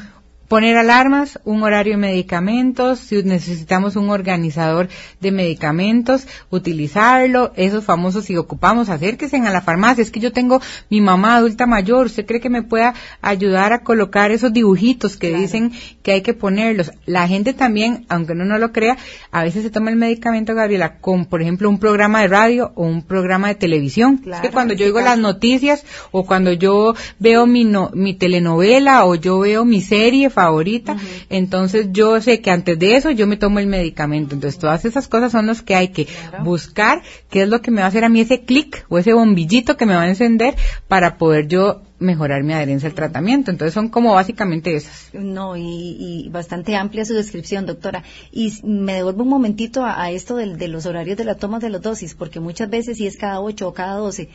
[0.48, 4.88] poner alarmas, un horario de medicamentos, si necesitamos un organizador
[5.20, 10.60] de medicamentos, utilizarlo, esos famosos si ocupamos, acérquense a la farmacia, es que yo tengo
[10.90, 15.28] mi mamá adulta mayor, ¿usted cree que me pueda ayudar a colocar esos dibujitos que
[15.28, 15.42] Claro.
[15.42, 15.72] dicen
[16.02, 16.92] que hay que ponerlos?
[17.06, 18.96] La gente también, aunque uno no lo crea,
[19.32, 22.84] a veces se toma el medicamento, Gabriela, con por ejemplo un programa de radio o
[22.84, 24.14] un programa de televisión.
[24.14, 28.14] es que Claro, cuando yo oigo las noticias o cuando yo veo mi, no- mi
[28.14, 30.96] telenovela o yo veo mi serie favorita,
[31.30, 34.34] entonces yo sé que antes de eso yo me tomo el medicamento.
[34.34, 36.06] Entonces todas esas cosas son las que hay que
[36.44, 39.14] buscar, qué es lo que me va a hacer a mí ese clic o ese
[39.14, 40.54] bombillito que me va a encender
[40.88, 43.50] para poder yo mejorar mi adherencia al tratamiento.
[43.50, 45.08] Entonces son como básicamente esas.
[45.14, 48.02] No, y, y bastante amplia su descripción, doctora.
[48.30, 51.58] Y me devuelvo un momentito a, a esto del- de, los horarios de la toma
[51.58, 54.28] de las dosis, porque muchas veces si es cada 8 o cada 12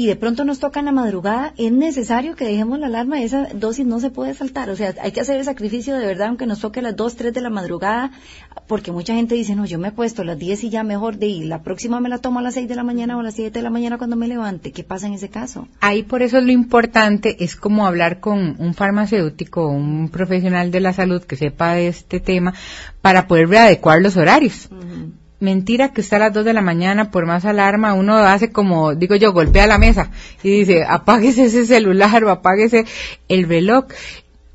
[0.00, 3.48] y de pronto nos toca en la madrugada, es necesario que dejemos la alarma, esa
[3.52, 4.70] dosis no se puede saltar.
[4.70, 7.16] O sea, hay que hacer el sacrificio de verdad, aunque nos toque a las 2,
[7.16, 8.12] 3 de la madrugada,
[8.68, 11.26] porque mucha gente dice, no, yo me acuesto a las 10 y ya mejor de
[11.26, 13.34] ir, la próxima me la tomo a las 6 de la mañana o a las
[13.34, 14.70] 7 de la mañana cuando me levante.
[14.70, 15.66] ¿Qué pasa en ese caso?
[15.80, 20.92] Ahí por eso lo importante es como hablar con un farmacéutico, un profesional de la
[20.92, 22.54] salud que sepa de este tema
[23.02, 24.68] para poder readecuar los horarios.
[25.40, 28.96] Mentira que está a las 2 de la mañana, por más alarma, uno hace como,
[28.96, 30.10] digo yo, golpea la mesa
[30.42, 32.86] y dice, apáguese ese celular o apáguese
[33.28, 33.86] el reloj.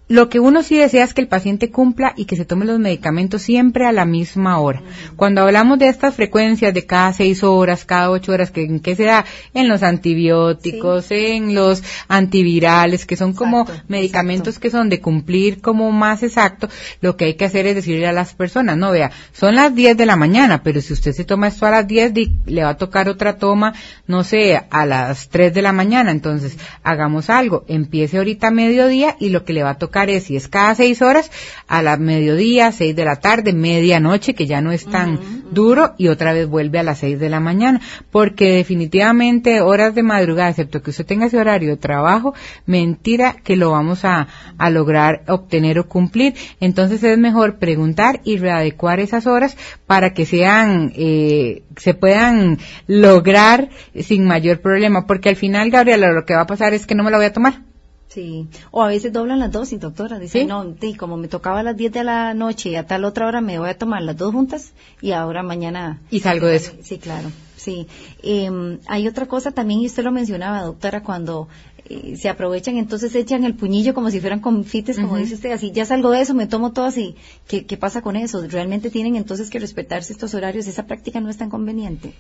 [0.09, 2.77] Lo que uno sí desea es que el paciente cumpla y que se tome los
[2.77, 4.81] medicamentos siempre a la misma hora.
[5.15, 8.95] Cuando hablamos de estas frecuencias de cada seis horas, cada ocho horas, que, ¿en qué
[8.97, 9.23] se da?
[9.53, 15.61] En los antibióticos, en los antivirales, que son como Exacto, medicamentos que son de cumplir
[15.61, 16.67] como más exacto,
[17.01, 19.95] lo que hay que hacer es decirle a las personas, no vea, son las 10
[19.95, 22.69] de la mañana, pero si usted se toma esto a las 10, di- le va
[22.71, 23.73] a tocar otra toma,
[24.07, 29.15] no sé, a las 3 de la mañana, entonces hagamos algo, empiece ahorita a mediodía
[29.19, 31.31] y lo que le va a tocar es, si es cada 6 horas,
[31.67, 35.19] a la mediodía, 6 de la tarde, medianoche, que ya no es tan
[35.51, 37.81] duro, y otra vez vuelve a las 6 de la mañana,
[38.11, 42.33] porque definitivamente horas de madrugada, excepto que usted tenga ese horario de trabajo,
[42.65, 44.27] mentira que lo vamos a,
[44.57, 46.33] a lograr obtener o cumplir.
[46.59, 53.69] Entonces es mejor preguntar y readecuar esas horas para que sean, eh, se puedan lograr
[54.01, 57.03] sin mayor problema, porque al final, Gabriela, lo que va a pasar es que no
[57.03, 57.72] me la voy a tomar.
[58.14, 60.20] Sí, o a veces doblan las dosis, doctora.
[60.20, 60.47] Dicen, ¿Sí?
[60.47, 63.26] no, sí, como me tocaba a las 10 de la noche y a tal otra
[63.26, 65.99] hora me voy a tomar las dos juntas y ahora mañana.
[66.11, 66.74] Y salgo de eso.
[66.84, 67.88] Sí, claro, sí.
[68.22, 71.47] Eh, hay otra cosa también, y usted lo mencionaba, doctora, cuando
[71.89, 75.18] eh, se aprovechan, entonces echan el puñillo como si fueran confites, como Ujú.
[75.18, 77.16] dice usted, así, ya salgo de eso, me tomo todo así.
[77.47, 78.45] ¿Qué, ¿Qué pasa con eso?
[78.47, 80.68] ¿Realmente tienen entonces que respetarse estos horarios?
[80.68, 82.14] ¿Esa práctica no es tan conveniente?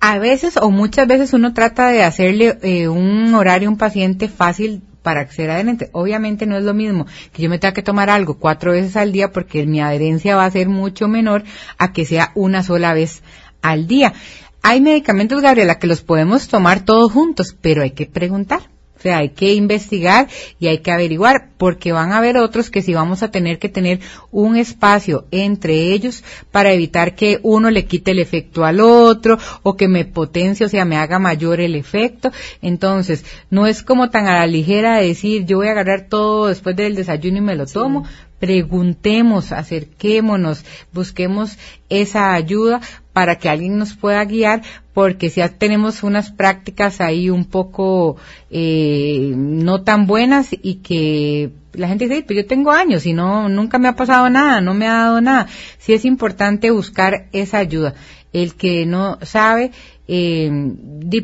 [0.00, 4.28] A veces o muchas veces uno trata de hacerle eh, un horario a un paciente
[4.28, 5.90] fácil para acceder adelante.
[5.92, 9.12] Obviamente no es lo mismo que yo me tenga que tomar algo cuatro veces al
[9.12, 11.44] día porque mi adherencia va a ser mucho menor
[11.78, 13.22] a que sea una sola vez
[13.62, 14.14] al día.
[14.62, 18.73] Hay medicamentos, Gabriela, que los podemos tomar todos juntos, pero hay que preguntar.
[19.04, 20.28] Sea, hay que investigar
[20.58, 23.68] y hay que averiguar, porque van a haber otros que sí vamos a tener que
[23.68, 24.00] tener
[24.30, 29.76] un espacio entre ellos para evitar que uno le quite el efecto al otro o
[29.76, 32.32] que me potencie, o sea, me haga mayor el efecto.
[32.62, 36.74] Entonces, no es como tan a la ligera decir, yo voy a agarrar todo después
[36.74, 38.04] del desayuno y me lo tomo,
[38.44, 41.56] preguntemos, acerquémonos, busquemos
[41.88, 42.82] esa ayuda
[43.14, 44.60] para que alguien nos pueda guiar,
[44.92, 48.18] porque si ya tenemos unas prácticas ahí un poco
[48.50, 53.48] eh, no tan buenas y que la gente dice, pues yo tengo años y no,
[53.48, 55.46] nunca me ha pasado nada, no me ha dado nada.
[55.78, 57.94] Sí es importante buscar esa ayuda.
[58.34, 59.70] El que no sabe,
[60.06, 60.50] eh,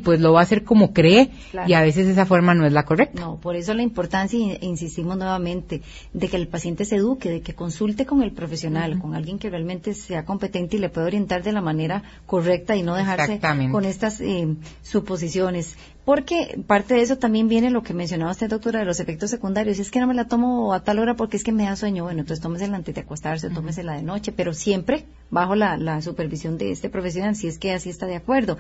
[0.02, 1.30] pues lo va a hacer como cree
[1.66, 3.20] y a veces esa forma no es la correcta.
[3.20, 7.54] No, por eso la importancia, insistimos nuevamente, de que el paciente se eduque, de que
[7.54, 11.52] consulte con el profesional, con alguien que realmente sea competente y le pueda orientar de
[11.52, 14.48] la manera correcta y no dejarse con estas eh,
[14.82, 15.76] suposiciones.
[16.04, 19.76] Porque parte de eso también viene lo que mencionaba usted, doctora, de los efectos secundarios.
[19.76, 21.76] Si es que no me la tomo a tal hora porque es que me da
[21.76, 25.76] sueño, bueno, entonces tómesela antes de acostarse, uh tómesela de noche, pero siempre bajo la,
[25.76, 28.56] la, supervisión de este profesional, si es que así está de acuerdo.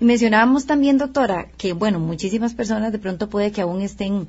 [0.00, 4.28] Y mencionábamos también, doctora, que, bueno, muchísimas personas de pronto puede que aún estén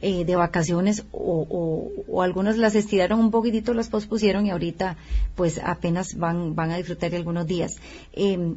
[0.00, 4.96] eh, de vacaciones o, o, o, algunos las estiraron un poquitito, las pospusieron y ahorita
[5.34, 7.76] pues apenas van, van a disfrutar de algunos días.
[8.12, 8.54] Eh,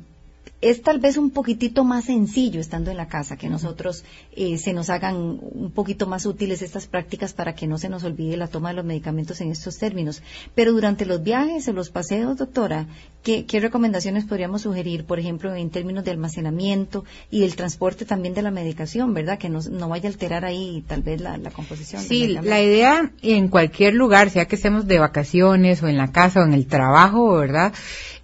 [0.60, 4.04] es tal vez un poquitito más sencillo estando en la casa, que nosotros
[4.36, 8.04] eh, se nos hagan un poquito más útiles estas prácticas para que no se nos
[8.04, 10.24] olvide la toma de los medicamentos en estos términos.
[10.56, 12.88] Pero durante los viajes o los paseos, doctora,
[13.24, 18.42] ¿qué, recomendaciones podríamos sugerir, por ejemplo, en términos de almacenamiento y el transporte también de
[18.42, 19.38] la medicación, verdad?
[19.38, 22.02] Que no, vaya a alterar ahí tal vez la, composición.
[22.02, 26.42] Sí, la idea en cualquier lugar, sea que estemos de vacaciones o en la casa
[26.42, 27.74] o en el trabajo, ¿verdad?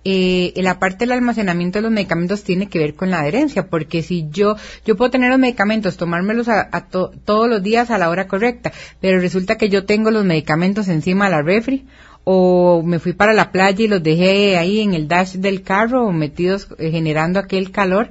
[0.05, 4.01] eh, la parte del almacenamiento de los medicamentos tiene que ver con la adherencia, porque
[4.01, 4.55] si yo,
[4.85, 9.19] yo puedo tener los medicamentos, tomármelos a, todos los días a la hora correcta, pero
[9.19, 11.85] resulta que yo tengo los medicamentos encima de la refri,
[12.25, 16.11] o me fui para la playa y los dejé ahí en el dash del carro
[16.11, 18.09] metidos eh, generando aquel calor,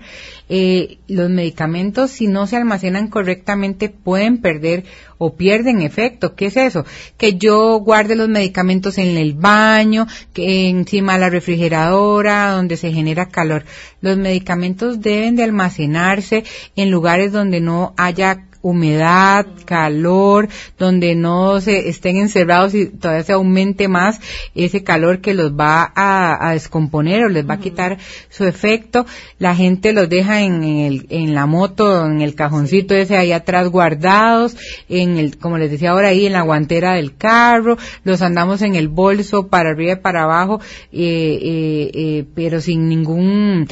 [0.49, 4.85] eh, los medicamentos si no se almacenan correctamente pueden perder
[5.17, 6.35] o pierden efecto.
[6.35, 6.85] ¿Qué es eso?
[7.17, 12.93] Que yo guarde los medicamentos en el baño, que encima de la refrigeradora, donde se
[12.93, 13.65] genera calor.
[14.01, 16.45] Los medicamentos deben de almacenarse
[16.77, 20.49] en lugares donde no haya humedad, calor,
[20.79, 24.21] donde no se estén encerrados y todavía se aumente más
[24.55, 27.99] ese calor que los va a, descomponer o les va a quitar
[28.31, 29.05] su efecto.
[29.39, 33.69] La gente los deja en, el, en la moto, en el cajoncito ese ahí atrás
[33.69, 34.57] guardados,
[34.89, 38.77] en el, como les decía ahora ahí en la guantera del carro, los andamos en
[38.77, 40.61] el bolso para arriba y para abajo,
[40.93, 43.67] eh, eh, eh, pero sin ningún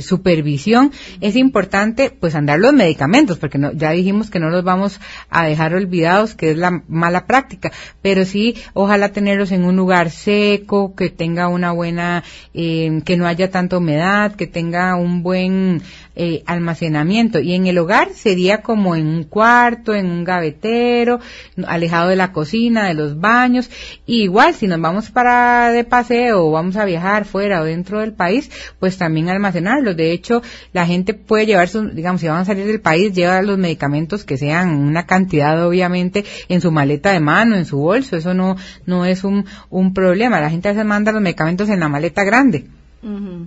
[0.00, 0.92] supervisión.
[1.20, 5.00] Es importante pues andar los medicamentos porque no, ya dijimos que no los vamos
[5.30, 10.10] a dejar olvidados, que es la mala práctica, pero sí, ojalá tenerlos en un lugar
[10.10, 15.80] seco, que tenga una buena, eh, que no haya tanta humedad, que tenga un buen
[16.16, 17.40] eh, almacenamiento.
[17.40, 21.20] Y en el hogar sería como en un cuarto, en un gavetero,
[21.66, 23.70] alejado de la cocina, de los baños.
[24.06, 28.12] igual, si nos vamos para de paseo o vamos a viajar fuera o dentro del
[28.12, 29.96] país, pues también almacenarlos.
[29.96, 30.42] De hecho,
[30.72, 34.24] la gente puede llevar sus, digamos, si van a salir del país, lleva los medicamentos
[34.24, 38.16] que sean una cantidad, obviamente, en su maleta de mano, en su bolso.
[38.16, 38.56] Eso no,
[38.86, 40.40] no es un, un problema.
[40.40, 42.66] La gente a veces manda los medicamentos en la maleta grande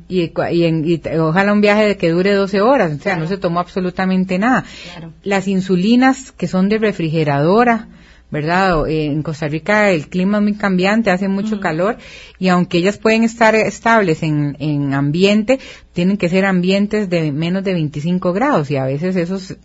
[0.08, 3.60] y, y, ojalá un viaje de que dure 12 horas, o sea, no se tomó
[3.60, 4.66] absolutamente nada.
[5.24, 7.88] Las insulinas que son de refrigeradora,
[8.30, 8.88] ¿verdad?
[8.90, 11.98] En Costa Rica el clima es muy cambiante, hace mucho calor
[12.40, 15.60] y aunque ellas pueden estar estables en, en, ambiente,
[15.94, 19.58] tienen que ser ambientes de menos de 25 grados y a veces esas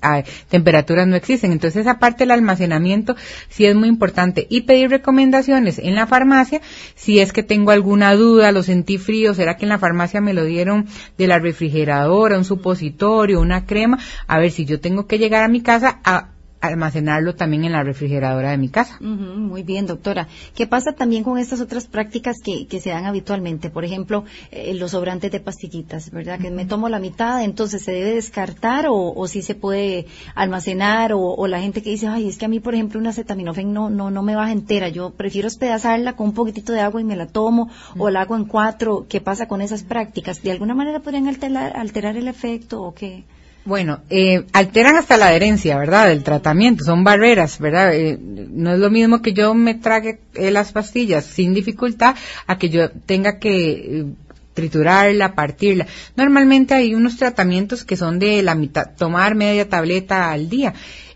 [0.48, 1.50] temperaturas no existen.
[1.50, 3.16] Entonces esa parte del almacenamiento
[3.48, 6.60] sí es muy importante y pedir recomendaciones en la farmacia
[6.94, 10.34] si es que tengo alguna duda, lo sentí frío, será que en la farmacia me
[10.34, 10.86] lo dieron
[11.18, 15.48] de la refrigeradora, un supositorio, una crema, a ver si yo tengo que llegar a
[15.48, 16.31] mi casa a
[16.62, 18.96] almacenarlo también en la refrigeradora de mi casa.
[19.00, 20.28] muy bien, doctora.
[20.54, 23.68] ¿Qué pasa también con estas otras prácticas que, que se dan habitualmente?
[23.68, 26.38] Por ejemplo, eh, los sobrantes de pastillitas, ¿verdad?
[26.38, 30.06] Que me tomo la mitad, entonces se debe descartar o, si se puede
[30.36, 33.72] almacenar o, la gente que dice, ay, es que a mí, por ejemplo, una acetaminofén
[33.72, 37.04] no, no, no me baja entera, yo prefiero espedazarla con un poquitito de agua y
[37.04, 39.06] me la tomo o la hago en cuatro.
[39.08, 40.42] ¿Qué pasa con esas prácticas?
[40.42, 43.24] ¿De alguna manera podrían alterar, alterar el efecto o qué?
[43.64, 46.08] Bueno, eh, alteran hasta la adherencia, ¿verdad?
[46.08, 47.94] Del tratamiento, son barreras, ¿verdad?
[47.94, 52.16] Eh, no es lo mismo que yo me trague eh, las pastillas sin dificultad
[52.48, 54.06] a que yo tenga que
[54.54, 55.86] triturarla, partirla.
[56.16, 60.74] Normalmente hay unos tratamientos que son de la mitad, tomar media tableta al día.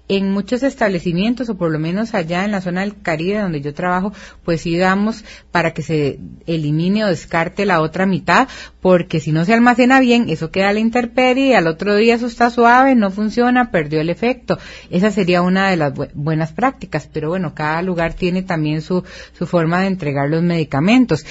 [0.09, 3.75] En muchos establecimientos, o por lo menos allá en la zona del Caribe donde yo
[3.75, 4.13] trabajo,
[4.45, 8.49] pues sí damos para que se elimine o descarte la otra mitad,
[8.81, 12.15] porque si no se almacena bien, eso queda a la intemperie y al otro día
[12.15, 14.59] eso está suave, no funciona, perdió el efecto.
[14.91, 19.47] Esa sería una de las buenas prácticas, pero bueno, cada lugar tiene también su, su
[19.47, 21.25] forma de entregar los medicamentos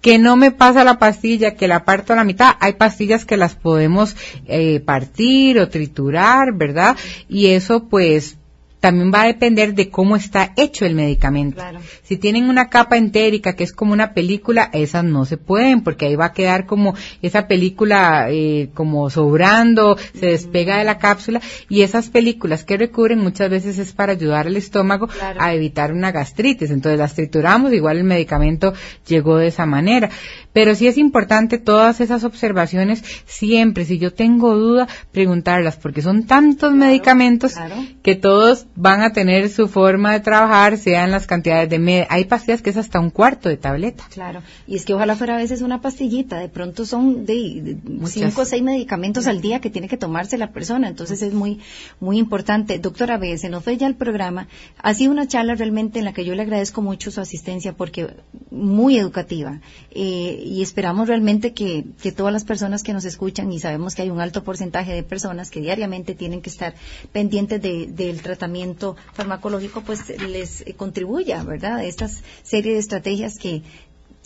[0.00, 2.52] que no me pasa la pastilla, que la parto a la mitad.
[2.60, 6.96] Hay pastillas que las podemos eh, partir o triturar, ¿verdad?
[7.28, 8.37] Y eso pues
[8.80, 11.62] también va a depender de cómo está hecho el medicamento.
[12.02, 16.06] Si tienen una capa entérica que es como una película, esas no se pueden porque
[16.06, 21.40] ahí va a quedar como esa película eh, como sobrando, se despega de la cápsula
[21.68, 25.08] y esas películas que recubren muchas veces es para ayudar al estómago
[25.38, 26.70] a evitar una gastritis.
[26.70, 28.74] Entonces las trituramos, igual el medicamento
[29.06, 30.10] llegó de esa manera.
[30.52, 36.26] Pero sí es importante todas esas observaciones siempre, si yo tengo duda, preguntarlas porque son
[36.26, 37.54] tantos medicamentos
[38.02, 41.80] que todos van a tener su forma de trabajar, sean las cantidades de...
[41.80, 44.04] Med Hay pastillas que es hasta un cuarto de tableta.
[44.08, 47.76] Claro, y es que ojalá fuera a veces una pastillita, de pronto son de,
[48.06, 51.58] cinco o seis medicamentos al día que tiene que tomarse la persona, entonces es muy,
[51.98, 52.78] muy importante.
[52.78, 54.46] Doctora B, se nos fue ya el programa.
[54.80, 58.14] Ha sido una charla realmente en la que yo le agradezco mucho su asistencia porque
[58.58, 63.60] muy educativa eh, y esperamos realmente que, que todas las personas que nos escuchan y
[63.60, 66.74] sabemos que hay un alto porcentaje de personas que diariamente tienen que estar
[67.12, 71.84] pendientes del tratamiento farmacológico pues les contribuya, ¿verdad?
[71.84, 72.08] Esta
[72.42, 73.62] serie de estrategias que,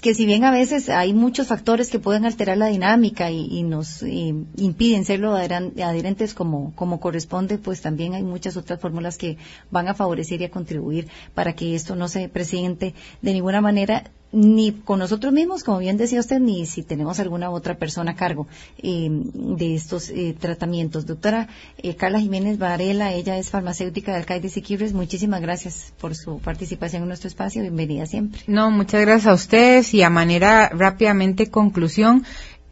[0.02, 4.02] que si bien a veces hay muchos factores que pueden alterar la dinámica y, nos
[4.02, 9.38] impiden serlo adherentes como, como corresponde, pues también hay muchas otras fórmulas que
[9.70, 14.10] van a favorecer y a contribuir para que esto no se presente de ninguna manera
[14.32, 18.16] ni con nosotros mismos, como bien decía usted, ni si tenemos alguna otra persona a
[18.16, 18.46] cargo
[18.78, 21.06] eh, de estos eh, tratamientos.
[21.06, 24.94] Doctora eh, Carla Jiménez Varela, ella es farmacéutica de Alcaide Siquibres.
[24.94, 27.62] Muchísimas gracias por su participación en nuestro espacio.
[27.62, 28.42] Bienvenida siempre.
[28.46, 32.24] No, muchas gracias a ustedes y a manera rápidamente conclusión.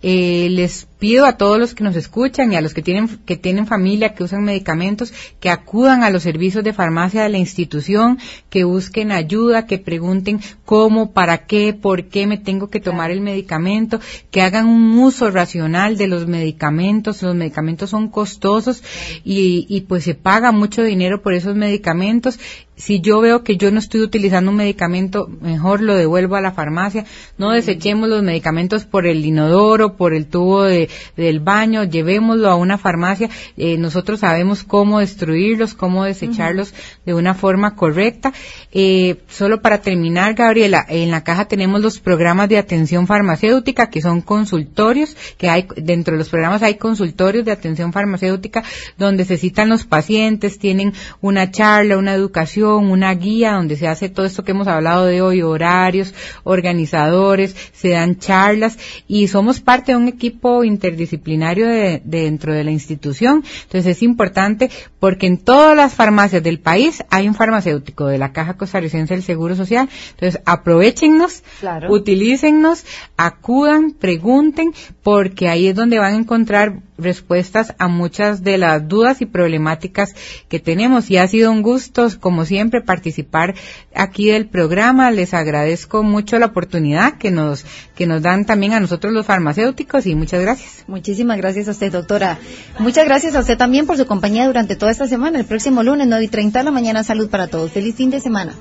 [0.03, 3.37] Eh, les pido a todos los que nos escuchan y a los que tienen, que
[3.37, 8.19] tienen familia, que usan medicamentos, que acudan a los servicios de farmacia de la institución,
[8.51, 13.23] que busquen ayuda, que pregunten cómo, para qué, por qué me tengo que tomar el
[13.23, 13.99] medicamento,
[14.31, 17.23] que hagan un uso racional de los medicamentos.
[17.23, 18.85] Los medicamentos son costosos
[19.25, 22.39] y, y pues se paga mucho dinero por esos medicamentos
[22.81, 26.53] si yo veo que yo no estoy utilizando un medicamento, mejor lo devuelvo a la
[26.53, 27.05] farmacia.
[27.37, 32.57] No desechemos los medicamentos por el inodoro, por el tubo de, del baño, llevémoslo a
[32.57, 33.29] una farmacia.
[33.57, 36.75] Eh, nosotros sabemos cómo destruirlos, cómo desecharlos
[37.05, 38.33] de una forma correcta.
[38.73, 44.01] Eh, solo para terminar, Gabriela, en la caja tenemos los programas de atención farmacéutica, que
[44.01, 48.63] son consultorios, que hay, dentro de los programas hay consultorios de atención farmacéutica
[48.99, 54.09] donde se citan los pacientes, tienen una charla, una educación, una guía donde se hace
[54.09, 56.15] todo esto que hemos hablado de hoy, horarios,
[56.45, 58.79] organizadores, se dan charlas
[59.09, 63.45] y somos parte de un equipo interdisciplinario de, dentro de la institución.
[63.65, 68.33] Entonces es importante porque en todas las farmacias del país hay un farmacéutico de la
[68.33, 69.89] Caja Costarricense del Seguro Social.
[70.11, 71.43] Entonces aprovechennos,
[71.89, 72.85] utilícennos,
[73.17, 74.73] acudan, pregunten,
[75.03, 80.15] porque ahí es donde van a encontrar respuestas a muchas de las dudas y problemáticas
[80.49, 81.11] que tenemos.
[81.11, 83.55] Y ha sido un gusto, como siempre, participar
[83.95, 85.11] aquí del programa.
[85.11, 87.65] Les agradezco mucho la oportunidad que nos,
[87.95, 90.70] que nos dan también a nosotros los farmacéuticos y muchas gracias.
[90.87, 92.39] Muchísimas gracias a usted, doctora.
[92.79, 95.39] Muchas gracias a usted también por su compañía durante toda esta semana.
[95.39, 97.71] El próximo lunes, 9 y 30 de la mañana, salud para todos.
[97.71, 98.55] Feliz fin de semana.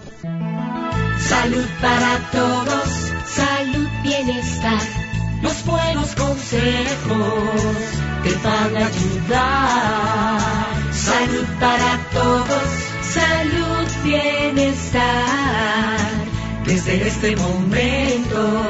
[1.19, 2.89] Salud para todos,
[3.27, 4.81] salud, bienestar,
[5.43, 7.75] los buenos consejos
[8.23, 10.39] te van a ayudar.
[10.93, 12.69] Salud para todos,
[13.03, 15.09] salud, bienestar.
[16.65, 18.63] Desde este momento,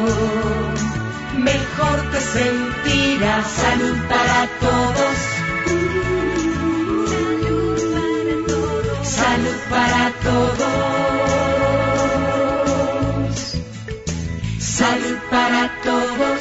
[1.39, 3.45] mejor te sentirás.
[3.47, 5.17] Salud para todos.
[9.03, 10.69] Salud para todos.
[14.59, 16.38] Salud para todos